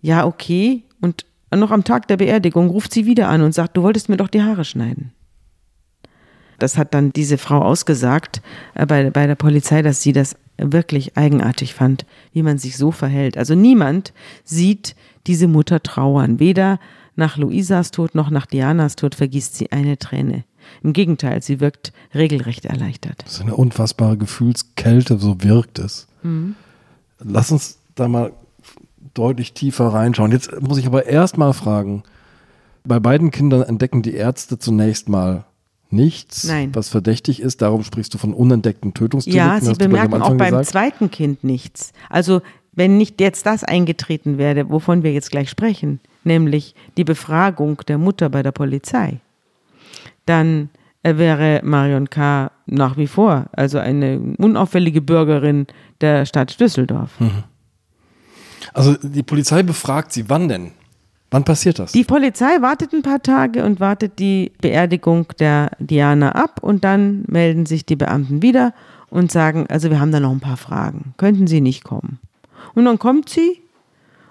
[0.00, 0.84] ja, okay.
[1.00, 1.26] Und
[1.60, 4.28] noch am Tag der Beerdigung ruft sie wieder an und sagt, du wolltest mir doch
[4.28, 5.12] die Haare schneiden.
[6.58, 8.40] Das hat dann diese Frau ausgesagt
[8.74, 12.92] äh, bei, bei der Polizei, dass sie das wirklich eigenartig fand, wie man sich so
[12.92, 13.36] verhält.
[13.36, 14.12] Also niemand
[14.44, 14.94] sieht
[15.26, 16.78] diese Mutter trauern, weder
[17.16, 20.44] nach Luisas Tod noch nach Dianas Tod vergießt sie eine Träne.
[20.82, 23.22] Im Gegenteil, sie wirkt regelrecht erleichtert.
[23.24, 26.06] Das ist eine unfassbare Gefühlskälte, so wirkt es.
[26.22, 26.54] Mhm.
[27.18, 28.32] Lass uns da mal
[29.14, 30.32] deutlich tiefer reinschauen.
[30.32, 32.02] Jetzt muss ich aber erst mal fragen,
[32.84, 35.44] bei beiden Kindern entdecken die Ärzte zunächst mal
[35.90, 36.74] nichts, Nein.
[36.74, 37.62] was verdächtig ist.
[37.62, 39.46] Darum sprichst du von unentdeckten Tötungsdelikten.
[39.46, 40.66] Ja, sie bemerken auch beim gesagt.
[40.66, 41.92] zweiten Kind nichts.
[42.08, 42.40] Also
[42.72, 47.98] wenn nicht jetzt das eingetreten wäre, wovon wir jetzt gleich sprechen, nämlich die Befragung der
[47.98, 49.18] Mutter bei der Polizei,
[50.24, 50.70] dann
[51.02, 52.50] äh, wäre Marion K.
[52.66, 55.66] nach wie vor also eine unauffällige Bürgerin
[56.00, 57.20] der Stadt Düsseldorf.
[57.20, 57.44] Mhm.
[58.72, 60.72] Also die Polizei befragt sie, wann denn?
[61.30, 61.92] Wann passiert das?
[61.92, 67.24] Die Polizei wartet ein paar Tage und wartet die Beerdigung der Diana ab und dann
[67.26, 68.74] melden sich die Beamten wieder
[69.08, 71.14] und sagen, also wir haben da noch ein paar Fragen.
[71.16, 72.18] Könnten Sie nicht kommen?
[72.74, 73.60] Und dann kommt sie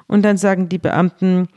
[0.07, 1.47] und dann sagen die Beamten,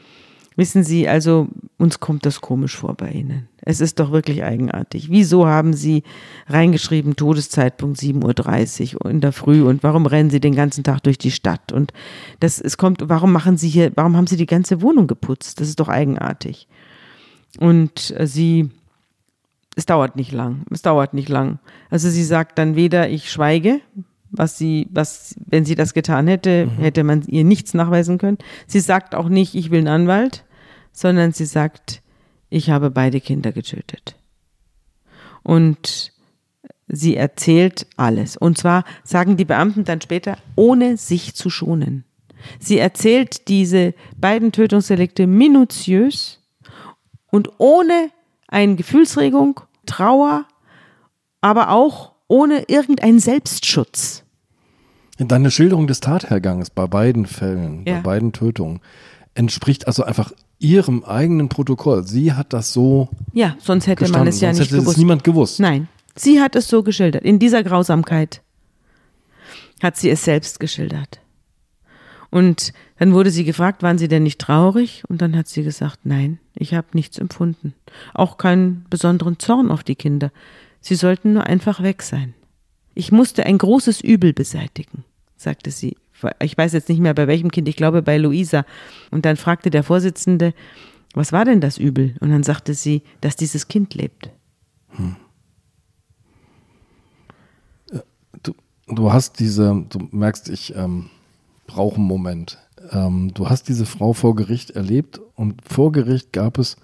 [0.57, 3.49] wissen Sie, also uns kommt das komisch vor bei Ihnen.
[3.61, 5.11] Es ist doch wirklich eigenartig.
[5.11, 6.03] Wieso haben Sie
[6.47, 11.19] reingeschrieben, Todeszeitpunkt 7.30 Uhr in der Früh und warum rennen Sie den ganzen Tag durch
[11.19, 11.73] die Stadt?
[11.73, 11.93] Und
[12.41, 15.61] das, es kommt, warum machen Sie hier, warum haben Sie die ganze Wohnung geputzt?
[15.61, 16.69] Das ist doch eigenartig.
[17.59, 18.71] Und äh, sie,
[19.77, 21.59] es dauert nicht lang, es dauert nicht lang.
[21.91, 23.81] Also sie sagt dann weder, ich schweige,
[24.37, 26.83] was sie, was, wenn sie das getan hätte, mhm.
[26.83, 28.39] hätte man ihr nichts nachweisen können.
[28.67, 30.45] Sie sagt auch nicht, ich will einen Anwalt,
[30.93, 32.03] sondern sie sagt,
[32.51, 34.17] ich habe beide Kinder getötet.
[35.43, 36.13] Und
[36.89, 38.37] sie erzählt alles.
[38.37, 42.05] Und zwar sagen die Beamten dann später, ohne sich zu schonen.
[42.59, 46.41] Sie erzählt diese beiden Tötungsdelikte minutiös
[47.31, 48.11] und ohne
[48.49, 50.47] eine Gefühlsregung, Trauer,
[51.41, 54.24] aber auch ohne irgendeinen Selbstschutz.
[55.19, 57.97] Deine Schilderung des Tathergangs bei beiden Fällen, ja.
[57.97, 58.81] bei beiden Tötungen,
[59.35, 62.05] entspricht also einfach ihrem eigenen Protokoll.
[62.05, 63.09] Sie hat das so.
[63.33, 64.21] Ja, sonst hätte gestanden.
[64.21, 64.97] man es ja sonst nicht hätte gewusst.
[64.97, 65.61] Es niemand gewusst.
[65.61, 67.25] Nein, sie hat es so geschildert.
[67.25, 68.43] In dieser Grausamkeit
[69.83, 71.21] hat sie es selbst geschildert.
[72.31, 75.05] Und dann wurde sie gefragt, waren Sie denn nicht traurig?
[75.07, 77.75] Und dann hat sie gesagt, nein, ich habe nichts empfunden.
[78.13, 80.33] Auch keinen besonderen Zorn auf die Kinder.
[80.81, 82.35] Sie sollten nur einfach weg sein.
[82.95, 85.05] Ich musste ein großes Übel beseitigen,
[85.37, 85.97] sagte sie.
[86.41, 88.65] Ich weiß jetzt nicht mehr bei welchem Kind, ich glaube bei Luisa.
[89.11, 90.55] Und dann fragte der Vorsitzende,
[91.13, 92.15] was war denn das Übel?
[92.21, 94.31] Und dann sagte sie, dass dieses Kind lebt.
[94.91, 95.17] Hm.
[98.43, 98.55] Du,
[98.89, 101.11] du hast diese, du merkst, ich ähm,
[101.67, 102.59] brauche einen Moment.
[102.91, 106.77] Ähm, du hast diese Frau vor Gericht erlebt und vor Gericht gab es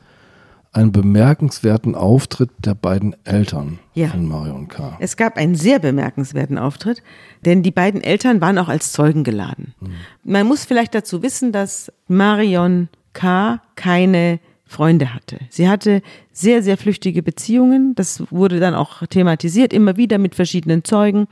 [0.72, 4.08] einen bemerkenswerten Auftritt der beiden Eltern ja.
[4.08, 4.96] von Marion K.
[5.00, 7.02] Es gab einen sehr bemerkenswerten Auftritt,
[7.44, 9.74] denn die beiden Eltern waren auch als Zeugen geladen.
[9.80, 9.90] Mhm.
[10.22, 13.60] Man muss vielleicht dazu wissen, dass Marion K.
[13.74, 14.38] keine
[14.70, 15.40] Freunde hatte.
[15.50, 16.00] Sie hatte
[16.32, 17.96] sehr, sehr flüchtige Beziehungen.
[17.96, 21.26] Das wurde dann auch thematisiert, immer wieder mit verschiedenen Zeugen,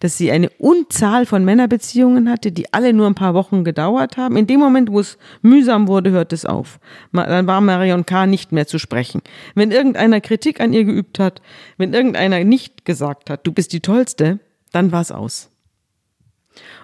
[0.00, 4.36] dass sie eine Unzahl von Männerbeziehungen hatte, die alle nur ein paar Wochen gedauert haben.
[4.36, 6.78] In dem Moment, wo es mühsam wurde, hört es auf.
[7.14, 8.26] Dann war Marion K.
[8.26, 9.22] nicht mehr zu sprechen.
[9.54, 11.40] Wenn irgendeiner Kritik an ihr geübt hat,
[11.78, 14.38] wenn irgendeiner nicht gesagt hat, du bist die Tollste,
[14.70, 15.48] dann war es aus.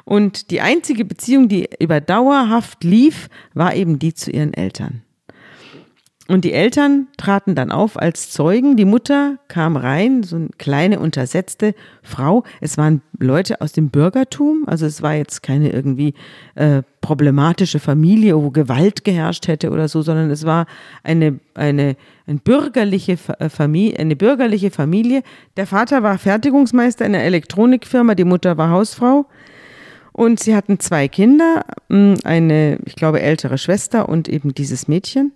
[0.07, 5.03] Und die einzige Beziehung, die über dauerhaft lief, war eben die zu ihren Eltern.
[6.31, 8.77] Und die Eltern traten dann auf als Zeugen.
[8.77, 12.45] Die Mutter kam rein, so eine kleine, untersetzte Frau.
[12.61, 16.13] Es waren Leute aus dem Bürgertum, also es war jetzt keine irgendwie
[16.55, 20.67] äh, problematische Familie, wo Gewalt geherrscht hätte oder so, sondern es war
[21.03, 25.23] eine, eine, eine, bürgerliche äh, Familie, eine bürgerliche Familie.
[25.57, 29.25] Der Vater war Fertigungsmeister in einer Elektronikfirma, die Mutter war Hausfrau.
[30.13, 35.33] Und sie hatten zwei Kinder, eine, ich glaube, ältere Schwester und eben dieses Mädchen.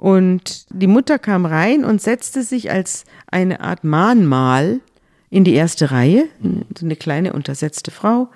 [0.00, 4.80] Und die Mutter kam rein und setzte sich als eine Art Mahnmal
[5.28, 6.26] in die erste Reihe,
[6.74, 8.30] so eine kleine untersetzte Frau,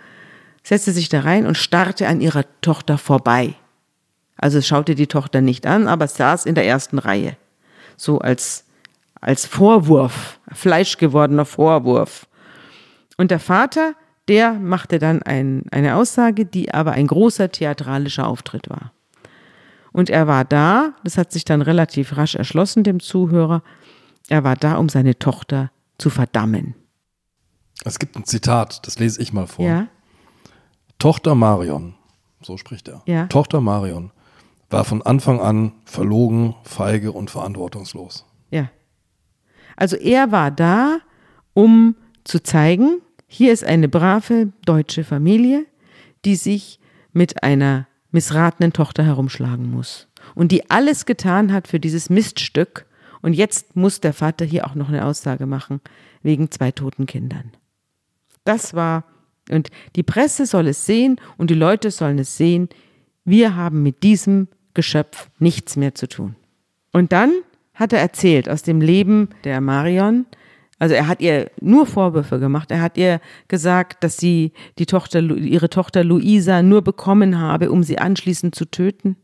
[0.63, 3.55] setzte sich da rein und starrte an ihrer Tochter vorbei.
[4.37, 7.35] Also schaute die Tochter nicht an, aber saß in der ersten Reihe.
[7.97, 8.67] So als,
[9.23, 12.27] als Vorwurf, fleischgewordener Vorwurf.
[13.17, 13.95] Und der Vater,
[14.29, 18.93] der machte dann ein, eine Aussage, die aber ein großer theatralischer Auftritt war.
[19.95, 23.63] Und er war da, das hat sich dann relativ rasch erschlossen dem Zuhörer,
[24.29, 26.75] er war da, um seine Tochter zu verdammen.
[27.85, 29.65] Es gibt ein Zitat, das lese ich mal vor.
[29.65, 29.87] Ja.
[30.99, 31.95] Tochter Marion,
[32.43, 33.03] so spricht er.
[33.07, 33.27] Ja.
[33.29, 34.11] Tochter Marion
[34.69, 38.27] war von Anfang an verlogen, feige und verantwortungslos.
[38.51, 38.71] Ja.
[39.77, 40.99] Also er war da,
[41.53, 45.67] um zu zeigen, hier ist eine brave deutsche Familie,
[46.25, 46.81] die sich
[47.13, 50.09] mit einer missratenen Tochter herumschlagen muss.
[50.35, 52.87] Und die alles getan hat für dieses Miststück.
[53.21, 55.81] Und jetzt muss der Vater hier auch noch eine Aussage machen,
[56.23, 57.53] wegen zwei toten Kindern.
[58.45, 59.05] Das war,
[59.51, 62.69] und die Presse soll es sehen und die Leute sollen es sehen,
[63.25, 66.37] wir haben mit diesem Geschöpf nichts mehr zu tun.
[66.93, 67.33] Und dann
[67.75, 70.27] hat er erzählt aus dem Leben der Marion,
[70.79, 72.71] also er hat ihr nur Vorwürfe gemacht.
[72.71, 77.83] Er hat ihr gesagt, dass sie die Tochter, ihre Tochter Luisa nur bekommen habe, um
[77.83, 79.17] sie anschließend zu töten.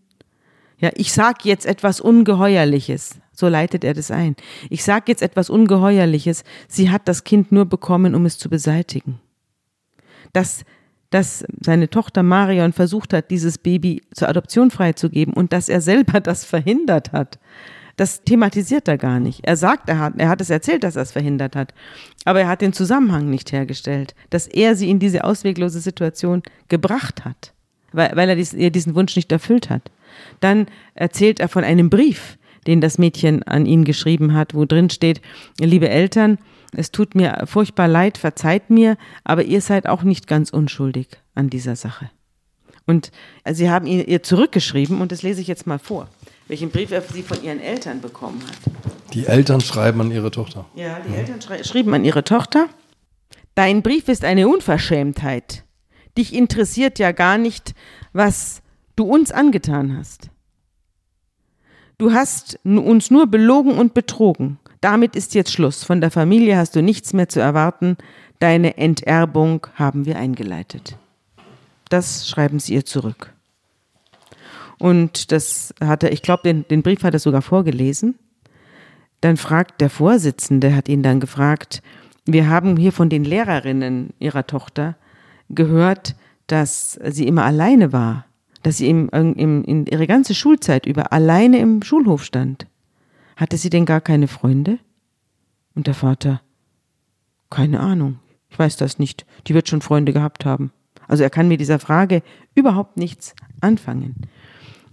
[0.79, 3.21] Ja, ich sag jetzt etwas Ungeheuerliches.
[3.33, 4.37] So leitet er das ein.
[4.71, 6.45] Ich sag jetzt etwas Ungeheuerliches.
[6.69, 9.21] Sie hat das Kind nur bekommen, um es zu beseitigen.
[10.33, 10.65] Dass,
[11.11, 16.21] dass seine Tochter Marion versucht hat, dieses Baby zur Adoption freizugeben und dass er selber
[16.21, 17.39] das verhindert hat
[18.01, 19.41] das thematisiert er gar nicht.
[19.45, 21.75] Er sagt, er hat, er hat es erzählt, dass er es verhindert hat.
[22.25, 27.27] Aber er hat den Zusammenhang nicht hergestellt, dass er sie in diese ausweglose Situation gebracht
[27.27, 27.53] hat,
[27.93, 29.91] weil, weil er dies, ihr diesen Wunsch nicht erfüllt hat.
[30.41, 34.89] Dann erzählt er von einem Brief, den das Mädchen an ihn geschrieben hat, wo drin
[34.89, 35.21] steht,
[35.59, 36.39] liebe Eltern,
[36.75, 41.51] es tut mir furchtbar leid, verzeiht mir, aber ihr seid auch nicht ganz unschuldig an
[41.51, 42.11] dieser Sache.
[42.87, 43.13] Und
[43.45, 46.09] sie haben ihr zurückgeschrieben und das lese ich jetzt mal vor
[46.51, 49.15] welchen Brief er sie von ihren Eltern bekommen hat.
[49.15, 50.67] Die Eltern schreiben an ihre Tochter.
[50.75, 52.69] Ja, die Eltern schrieben an ihre Tochter.
[53.55, 55.65] Dein Brief ist eine Unverschämtheit.
[56.19, 57.75] Dich interessiert ja gar nicht,
[58.13, 58.63] was
[58.97, 60.31] du uns angetan hast.
[61.99, 64.59] Du hast uns nur belogen und betrogen.
[64.81, 65.85] Damit ist jetzt Schluss.
[65.85, 67.97] Von der Familie hast du nichts mehr zu erwarten.
[68.41, 70.97] Deine Enterbung haben wir eingeleitet.
[71.91, 73.35] Das schreiben sie ihr zurück.
[74.81, 78.19] Und das hat er, ich glaube, den, den Brief hat er sogar vorgelesen.
[79.21, 81.83] Dann fragt der Vorsitzende, hat ihn dann gefragt,
[82.25, 84.97] wir haben hier von den Lehrerinnen ihrer Tochter
[85.51, 86.17] gehört,
[86.47, 88.25] dass sie immer alleine war,
[88.63, 92.67] dass sie im, im, in ihre ganze Schulzeit über alleine im Schulhof stand.
[93.37, 94.79] Hatte sie denn gar keine Freunde?
[95.75, 96.41] Und der Vater,
[97.51, 100.73] keine Ahnung, ich weiß das nicht, die wird schon Freunde gehabt haben.
[101.07, 102.23] Also er kann mit dieser Frage
[102.55, 104.17] überhaupt nichts anfangen.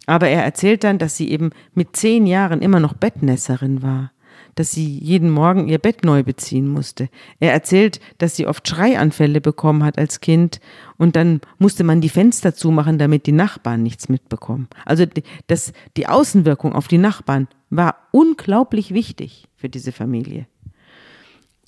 [0.07, 4.11] Aber er erzählt dann, dass sie eben mit zehn Jahren immer noch Bettnässerin war,
[4.55, 7.09] dass sie jeden Morgen ihr Bett neu beziehen musste.
[7.39, 10.59] Er erzählt, dass sie oft Schreianfälle bekommen hat als Kind
[10.97, 14.67] und dann musste man die Fenster zumachen, damit die Nachbarn nichts mitbekommen.
[14.85, 15.05] Also
[15.47, 20.47] das, die Außenwirkung auf die Nachbarn war unglaublich wichtig für diese Familie.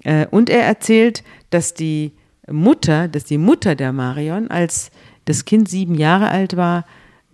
[0.03, 2.13] Äh, und er erzählt, dass die
[2.49, 4.91] Mutter, dass die Mutter der Marion, als
[5.25, 6.85] das Kind sieben Jahre alt war,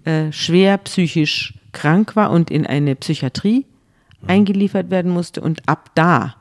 [0.06, 3.66] äh, schwer psychisch krank war und in eine Psychiatrie
[4.22, 4.30] mhm.
[4.30, 6.36] eingeliefert werden musste und ab da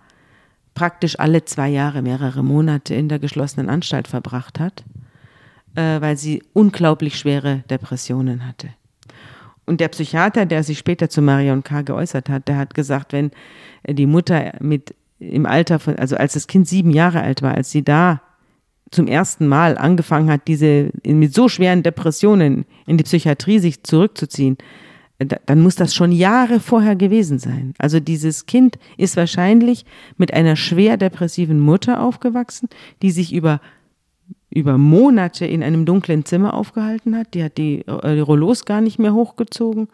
[0.75, 4.85] praktisch alle zwei Jahre mehrere Monate in der geschlossenen Anstalt verbracht hat,
[5.77, 8.69] äh, weil sie unglaublich schwere Depressionen hatte.
[9.67, 11.83] Und der Psychiater, der sich später zu Marion K.
[11.83, 13.31] geäußert hat, der hat gesagt, wenn
[13.87, 17.71] die Mutter mit im Alter von, also als das Kind sieben Jahre alt war, als
[17.71, 18.21] sie da
[18.91, 24.57] zum ersten Mal angefangen hat, diese mit so schweren Depressionen in die Psychiatrie sich zurückzuziehen,
[25.19, 27.75] dann muss das schon Jahre vorher gewesen sein.
[27.79, 29.85] Also dieses Kind ist wahrscheinlich
[30.17, 32.69] mit einer schwer depressiven Mutter aufgewachsen,
[33.03, 33.61] die sich über
[34.51, 37.35] über Monate in einem dunklen Zimmer aufgehalten hat.
[37.35, 39.89] Die hat die, äh, die Rollos gar nicht mehr hochgezogen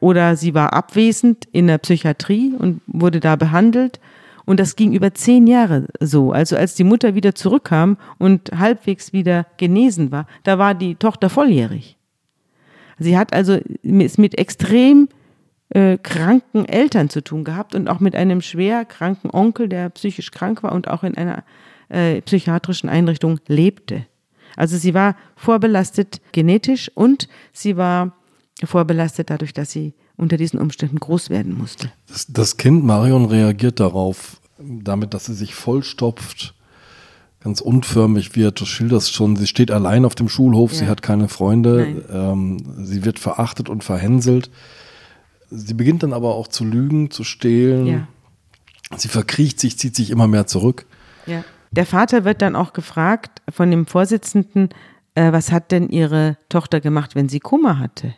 [0.00, 4.00] oder sie war abwesend in der Psychiatrie und wurde da behandelt.
[4.46, 6.32] Und das ging über zehn Jahre so.
[6.32, 11.30] Also als die Mutter wieder zurückkam und halbwegs wieder genesen war, da war die Tochter
[11.30, 11.96] volljährig.
[12.98, 15.08] Sie hat also es mit extrem
[15.70, 20.30] äh, kranken Eltern zu tun gehabt und auch mit einem schwer kranken Onkel, der psychisch
[20.30, 21.42] krank war und auch in einer
[21.88, 24.06] äh, psychiatrischen Einrichtung lebte.
[24.56, 28.16] Also sie war vorbelastet genetisch und sie war
[28.62, 31.90] vorbelastet dadurch, dass sie unter diesen Umständen groß werden musste.
[32.06, 36.54] Das, das Kind Marion reagiert darauf, damit, dass sie sich vollstopft,
[37.40, 38.60] ganz unförmig wird.
[38.60, 40.78] Du schilderst schon, sie steht allein auf dem Schulhof, ja.
[40.78, 44.50] sie hat keine Freunde, ähm, sie wird verachtet und verhänselt.
[45.50, 47.86] Sie beginnt dann aber auch zu lügen, zu stehlen.
[47.86, 48.08] Ja.
[48.96, 50.86] Sie verkriecht sich, zieht sich immer mehr zurück.
[51.26, 51.44] Ja.
[51.70, 54.68] Der Vater wird dann auch gefragt von dem Vorsitzenden,
[55.14, 58.14] äh, was hat denn ihre Tochter gemacht, wenn sie Kummer hatte?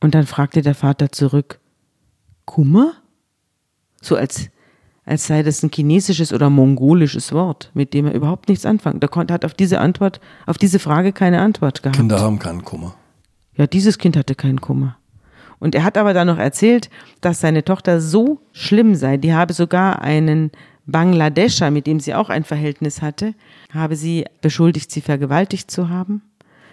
[0.00, 1.60] Und dann fragte der Vater zurück,
[2.44, 2.94] Kummer?
[4.00, 4.48] So als,
[5.04, 9.00] als sei das ein chinesisches oder mongolisches Wort, mit dem er überhaupt nichts anfangen.
[9.00, 11.96] Der konnte, hat auf diese Antwort, auf diese Frage keine Antwort gehabt.
[11.96, 12.94] Kinder haben keinen Kummer.
[13.54, 14.96] Ja, dieses Kind hatte keinen Kummer.
[15.58, 16.88] Und er hat aber dann noch erzählt,
[17.20, 20.50] dass seine Tochter so schlimm sei, die habe sogar einen
[20.86, 23.34] Bangladescher, mit dem sie auch ein Verhältnis hatte,
[23.72, 26.22] habe sie beschuldigt, sie vergewaltigt zu haben.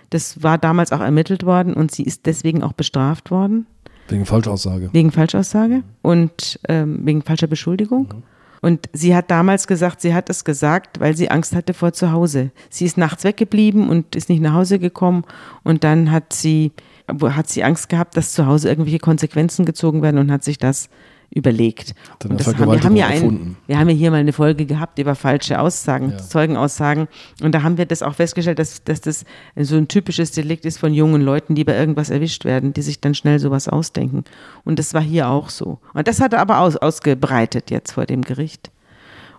[0.09, 3.67] Das war damals auch ermittelt worden und sie ist deswegen auch bestraft worden.
[4.07, 4.89] Wegen Falschaussage.
[4.93, 8.07] Wegen Falschaussage und ähm, wegen falscher Beschuldigung.
[8.13, 8.23] Mhm.
[8.61, 12.11] Und sie hat damals gesagt, sie hat es gesagt, weil sie Angst hatte vor zu
[12.11, 12.51] Hause.
[12.69, 15.25] Sie ist nachts weggeblieben und ist nicht nach Hause gekommen.
[15.63, 16.71] Und dann hat sie,
[17.07, 20.89] hat sie Angst gehabt, dass zu Hause irgendwelche Konsequenzen gezogen werden und hat sich das
[21.29, 21.93] überlegt.
[22.23, 24.97] Und das haben, wir, haben ja ein, wir haben ja hier mal eine Folge gehabt
[24.99, 26.17] über falsche Aussagen, ja.
[26.17, 27.07] Zeugenaussagen.
[27.41, 29.25] Und da haben wir das auch festgestellt, dass, dass das
[29.55, 33.01] so ein typisches Delikt ist von jungen Leuten, die bei irgendwas erwischt werden, die sich
[33.01, 34.23] dann schnell sowas ausdenken.
[34.63, 35.79] Und das war hier auch so.
[35.93, 38.71] Und das hat er aber aus, ausgebreitet jetzt vor dem Gericht,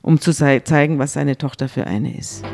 [0.02, 2.44] um zu zeigen, was seine Tochter für eine ist.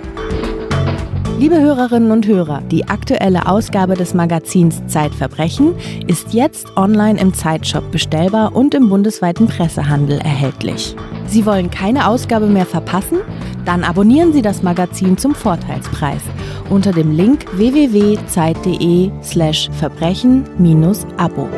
[1.36, 5.74] Liebe Hörerinnen und Hörer, die aktuelle Ausgabe des Magazins Zeitverbrechen
[6.06, 10.94] ist jetzt online im Zeitshop bestellbar und im bundesweiten Pressehandel erhältlich.
[11.26, 13.18] Sie wollen keine Ausgabe mehr verpassen?
[13.64, 16.22] Dann abonnieren Sie das Magazin zum Vorteilspreis
[16.70, 21.48] unter dem Link www.zeit.de/slash verbrechen-abo.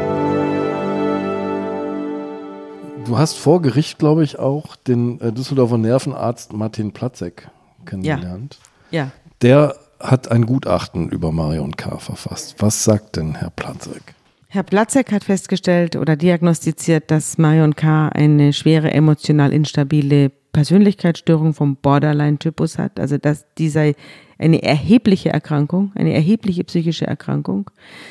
[3.05, 7.51] Du hast vor Gericht, glaube ich, auch den äh, Düsseldorfer Nervenarzt Martin Platzek
[7.85, 8.57] kennengelernt.
[8.91, 9.05] Ja.
[9.05, 9.11] ja.
[9.43, 11.99] Der hat ein Gutachten über Marion K.
[11.99, 12.57] verfasst.
[12.59, 14.15] Was sagt denn Herr Platzek?
[14.49, 18.09] Herr Platzek hat festgestellt oder diagnostiziert, dass Marion K.
[18.09, 22.99] eine schwere emotional instabile Persönlichkeitsstörung vom Borderline-Typus hat.
[22.99, 23.95] Also dass die sei
[24.39, 27.71] eine erhebliche Erkrankung, eine erhebliche psychische Erkrankung.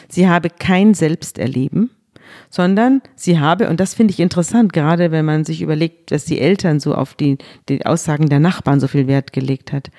[0.10, 1.92] Sie habe kein Selbsterleben,
[2.50, 6.40] sondern sie habe, und das finde ich interessant, gerade wenn man sich überlegt, dass die
[6.40, 7.38] Eltern so auf die,
[7.70, 9.90] die Aussagen der Nachbarn so viel Wert gelegt hat.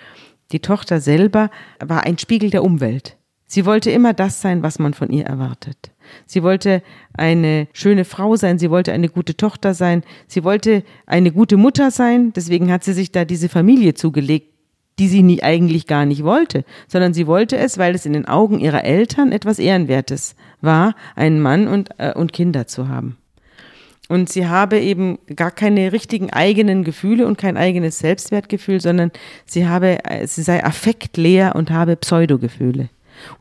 [0.52, 3.16] Die Tochter selber war ein Spiegel der Umwelt.
[3.46, 5.92] Sie wollte immer das sein, was man von ihr erwartet.
[6.26, 6.82] Sie wollte
[7.16, 11.90] eine schöne Frau sein, sie wollte eine gute Tochter sein, sie wollte eine gute Mutter
[11.90, 14.52] sein, deswegen hat sie sich da diese Familie zugelegt,
[14.98, 18.26] die sie nie eigentlich gar nicht wollte, sondern sie wollte es, weil es in den
[18.26, 23.16] Augen ihrer Eltern etwas Ehrenwertes war, einen Mann und, äh, und Kinder zu haben.
[24.08, 29.10] Und sie habe eben gar keine richtigen eigenen Gefühle und kein eigenes Selbstwertgefühl, sondern
[29.46, 32.88] sie habe, sie sei affektleer und habe Pseudogefühle.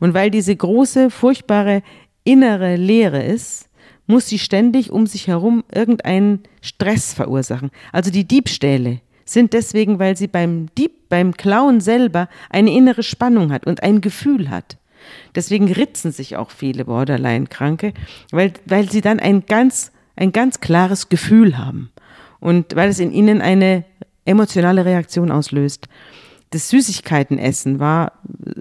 [0.00, 1.82] Und weil diese große, furchtbare
[2.24, 3.68] innere Leere ist,
[4.06, 7.70] muss sie ständig um sich herum irgendeinen Stress verursachen.
[7.92, 13.52] Also die Diebstähle sind deswegen, weil sie beim Dieb, beim Klauen selber eine innere Spannung
[13.52, 14.78] hat und ein Gefühl hat.
[15.34, 17.92] Deswegen ritzen sich auch viele Borderline-Kranke,
[18.30, 21.90] weil, weil sie dann ein ganz ein ganz klares Gefühl haben
[22.40, 23.84] und weil es in ihnen eine
[24.24, 25.88] emotionale Reaktion auslöst.
[26.50, 28.12] Das Süßigkeitenessen war,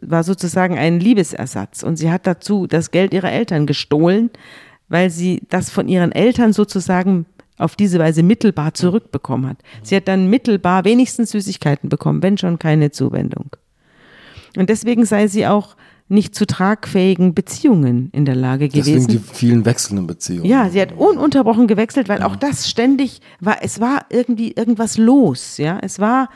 [0.01, 4.29] war sozusagen ein Liebesersatz und sie hat dazu das Geld ihrer Eltern gestohlen,
[4.89, 7.25] weil sie das von ihren Eltern sozusagen
[7.57, 9.57] auf diese Weise mittelbar zurückbekommen hat.
[9.81, 13.49] Sie hat dann mittelbar wenigstens Süßigkeiten bekommen, wenn schon keine Zuwendung.
[14.57, 15.75] Und deswegen sei sie auch
[16.07, 19.07] nicht zu tragfähigen Beziehungen in der Lage gewesen.
[19.07, 20.45] Deswegen die vielen wechselnden Beziehungen.
[20.45, 22.27] Ja, sie hat ununterbrochen gewechselt, weil ja.
[22.27, 25.79] auch das ständig war, es war irgendwie irgendwas los, ja.
[25.81, 26.29] Es war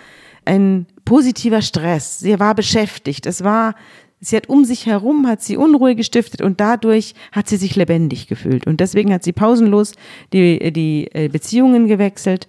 [0.46, 2.20] ein positiver Stress.
[2.20, 3.28] Sie war beschäftigt.
[3.28, 3.76] Es war,
[4.20, 8.28] sie hat um sich herum, hat sie Unruhe gestiftet und dadurch hat sie sich lebendig
[8.28, 8.66] gefühlt.
[8.66, 9.94] Und deswegen hat sie pausenlos
[10.34, 12.48] die, die äh, Beziehungen gewechselt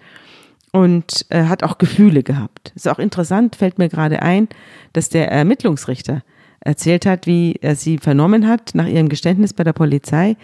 [0.72, 2.72] und äh, hat auch Gefühle gehabt.
[2.74, 4.48] Ist auch interessant, fällt mir gerade ein,
[4.94, 6.22] dass der Ermittlungsrichter
[6.60, 10.36] erzählt hat, wie er sie vernommen hat nach ihrem Geständnis bei der Polizei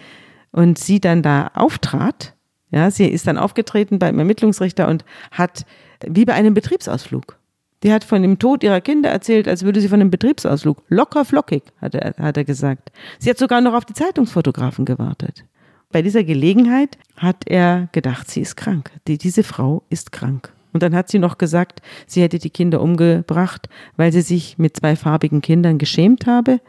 [0.51, 2.35] und sie dann da auftrat.
[2.71, 5.65] Ja, sie ist dann aufgetreten beim Ermittlungsrichter und hat
[6.05, 7.37] wie bei einem Betriebsausflug.
[7.83, 10.81] Die hat von dem Tod ihrer Kinder erzählt, als würde sie von einem Betriebsausflug.
[10.89, 12.91] Locker flockig, hat er, hat er gesagt.
[13.19, 15.45] Sie hat sogar noch auf die Zeitungsfotografen gewartet.
[15.91, 18.91] Bei dieser Gelegenheit hat er gedacht, sie ist krank.
[19.07, 20.51] Die, diese Frau ist krank.
[20.73, 24.77] Und dann hat sie noch gesagt, sie hätte die Kinder umgebracht, weil sie sich mit
[24.77, 26.59] zwei farbigen Kindern geschämt habe.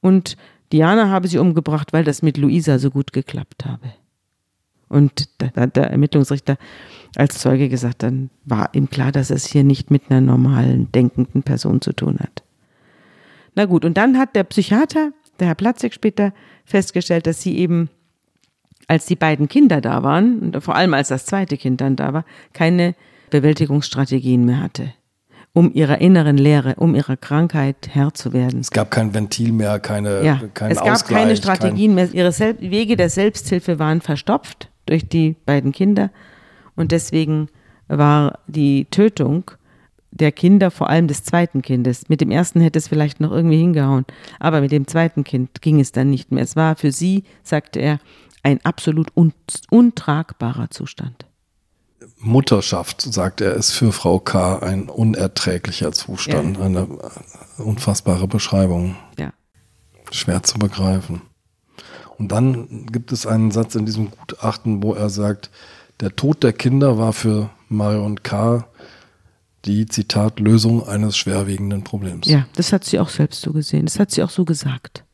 [0.00, 0.36] Und
[0.72, 3.92] Diana habe sie umgebracht, weil das mit Luisa so gut geklappt habe.
[4.88, 6.56] Und da hat der Ermittlungsrichter
[7.16, 11.42] als Zeuge gesagt, dann war ihm klar, dass es hier nicht mit einer normalen, denkenden
[11.42, 12.42] Person zu tun hat.
[13.54, 16.32] Na gut, und dann hat der Psychiater, der Herr Platzek später,
[16.64, 17.88] festgestellt, dass sie eben,
[18.88, 22.12] als die beiden Kinder da waren, und vor allem als das zweite Kind dann da
[22.12, 22.94] war, keine
[23.30, 24.92] Bewältigungsstrategien mehr hatte
[25.52, 28.60] um ihrer inneren Leere, um ihrer Krankheit Herr zu werden.
[28.60, 32.08] Es gab kein Ventil mehr, keine, ja, kein Es gab Ausgleich, keine Strategien mehr.
[32.12, 36.10] Ihre Sel Wege der Selbsthilfe waren verstopft durch die beiden Kinder.
[36.76, 37.48] Und deswegen
[37.88, 39.50] war die Tötung
[40.12, 42.08] der Kinder, vor allem des zweiten Kindes.
[42.08, 44.04] Mit dem ersten hätte es vielleicht noch irgendwie hingehauen,
[44.38, 46.42] aber mit dem zweiten Kind ging es dann nicht mehr.
[46.42, 47.98] Es war für sie, sagte er,
[48.42, 49.32] ein absolut un
[49.70, 51.26] untragbarer Zustand.
[52.18, 54.58] Mutterschaft, sagt er, ist für Frau K.
[54.58, 56.58] ein unerträglicher Zustand.
[56.58, 56.64] Ja.
[56.64, 56.86] Eine
[57.58, 58.96] unfassbare Beschreibung.
[59.18, 59.32] Ja.
[60.10, 61.22] Schwer zu begreifen.
[62.18, 65.50] Und dann gibt es einen Satz in diesem Gutachten, wo er sagt,
[66.00, 68.66] der Tod der Kinder war für Marion K.
[69.64, 72.26] die, Zitat, Lösung eines schwerwiegenden Problems.
[72.26, 73.86] Ja, das hat sie auch selbst so gesehen.
[73.86, 75.04] Das hat sie auch so gesagt.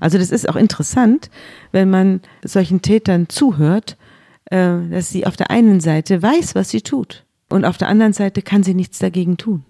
[0.00, 1.30] Also das ist auch interessant,
[1.70, 3.96] wenn man solchen Tätern zuhört,
[4.52, 8.42] dass sie auf der einen Seite weiß, was sie tut und auf der anderen Seite
[8.42, 9.64] kann sie nichts dagegen tun.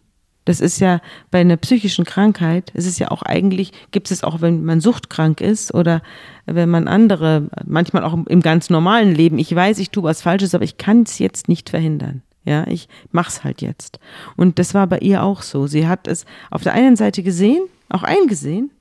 [0.44, 4.40] Das ist ja bei einer psychischen Krankheit, es ist ja auch eigentlich, gibt es auch,
[4.40, 6.02] wenn man suchtkrank ist oder
[6.46, 10.52] wenn man andere, manchmal auch im ganz normalen Leben, ich weiß, ich tue was Falsches,
[10.56, 12.22] aber ich kann es jetzt nicht verhindern.
[12.44, 14.00] Ja, ich mach's halt jetzt.
[14.36, 15.68] Und das war bei ihr auch so.
[15.68, 18.72] Sie hat es auf der einen Seite gesehen, auch eingesehen,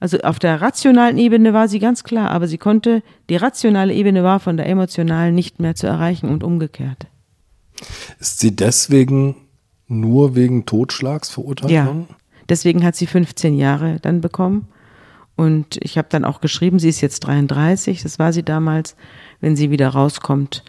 [0.00, 4.22] also auf der rationalen Ebene war sie ganz klar, aber sie konnte, die rationale Ebene
[4.22, 7.06] war von der emotionalen nicht mehr zu erreichen und umgekehrt.
[8.20, 9.36] Ist sie deswegen
[9.86, 12.08] nur wegen Totschlags verurteilt ja, worden?
[12.48, 14.68] Deswegen hat sie 15 Jahre dann bekommen.
[15.36, 18.96] Und ich habe dann auch geschrieben, sie ist jetzt 33, das war sie damals.
[19.40, 20.64] Wenn sie wieder rauskommt,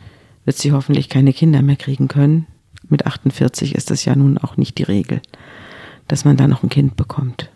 [0.46, 2.46] wird sie hoffentlich keine Kinder mehr kriegen können.
[2.88, 5.22] Mit 48 ist das ja nun auch nicht die Regel,
[6.08, 7.50] dass man da noch ein Kind bekommt.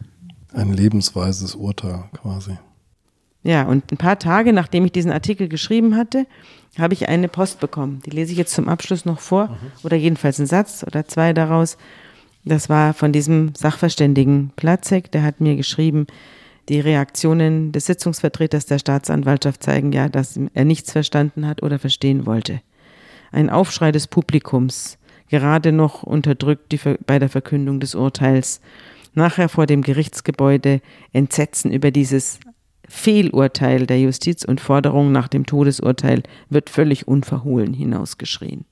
[0.54, 2.58] Ein lebensweises Urteil quasi.
[3.44, 6.26] Ja, und ein paar Tage nachdem ich diesen Artikel geschrieben hatte,
[6.80, 8.02] habe ich eine Post bekommen.
[8.06, 9.56] Die lese ich jetzt zum Abschluss noch vor, mhm.
[9.84, 11.78] oder jedenfalls einen Satz oder zwei daraus.
[12.46, 16.08] Das war von diesem Sachverständigen Platzek, der hat mir geschrieben,
[16.70, 22.26] die Reaktionen des Sitzungsvertreters der Staatsanwaltschaft zeigen ja, dass er nichts verstanden hat oder verstehen
[22.26, 22.62] wollte.
[23.32, 24.98] Ein Aufschrei des Publikums,
[25.30, 28.62] gerade noch unterdrückt die, bei der Verkündung des Urteils
[29.14, 32.40] nachher vor dem Gerichtsgebäude Entsetzen über dieses
[32.88, 38.66] Fehlurteil der Justiz und Forderung nach dem Todesurteil wird völlig unverhohlen hinausgeschrien.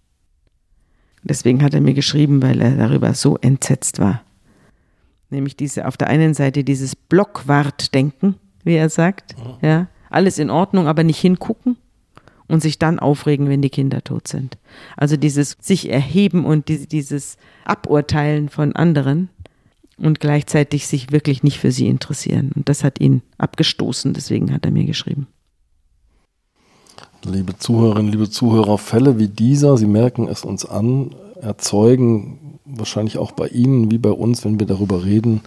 [1.24, 4.24] Deswegen hat er mir geschrieben, weil er darüber so entsetzt war.
[5.30, 10.88] Nämlich diese auf der einen Seite dieses Blockwartdenken, wie er sagt, ja, alles in Ordnung,
[10.88, 11.78] aber nicht hingucken
[12.48, 14.58] und sich dann aufregen, wenn die Kinder tot sind.
[14.98, 19.30] Also dieses sich erheben und dieses Aburteilen von anderen
[20.02, 22.52] und gleichzeitig sich wirklich nicht für sie interessieren.
[22.56, 25.28] Und das hat ihn abgestoßen, deswegen hat er mir geschrieben.
[27.24, 33.32] Liebe Zuhörerinnen, liebe Zuhörer, Fälle wie dieser, Sie merken es uns an, erzeugen wahrscheinlich auch
[33.32, 35.42] bei Ihnen wie bei uns, wenn wir darüber reden,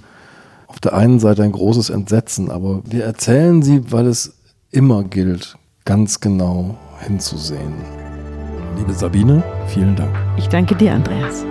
[0.67, 4.37] auf der einen Seite ein großes Entsetzen, aber wir erzählen sie, weil es
[4.71, 7.75] immer gilt, ganz genau hinzusehen.
[8.77, 10.15] Liebe Sabine, vielen Dank.
[10.37, 11.45] Ich danke dir, Andreas.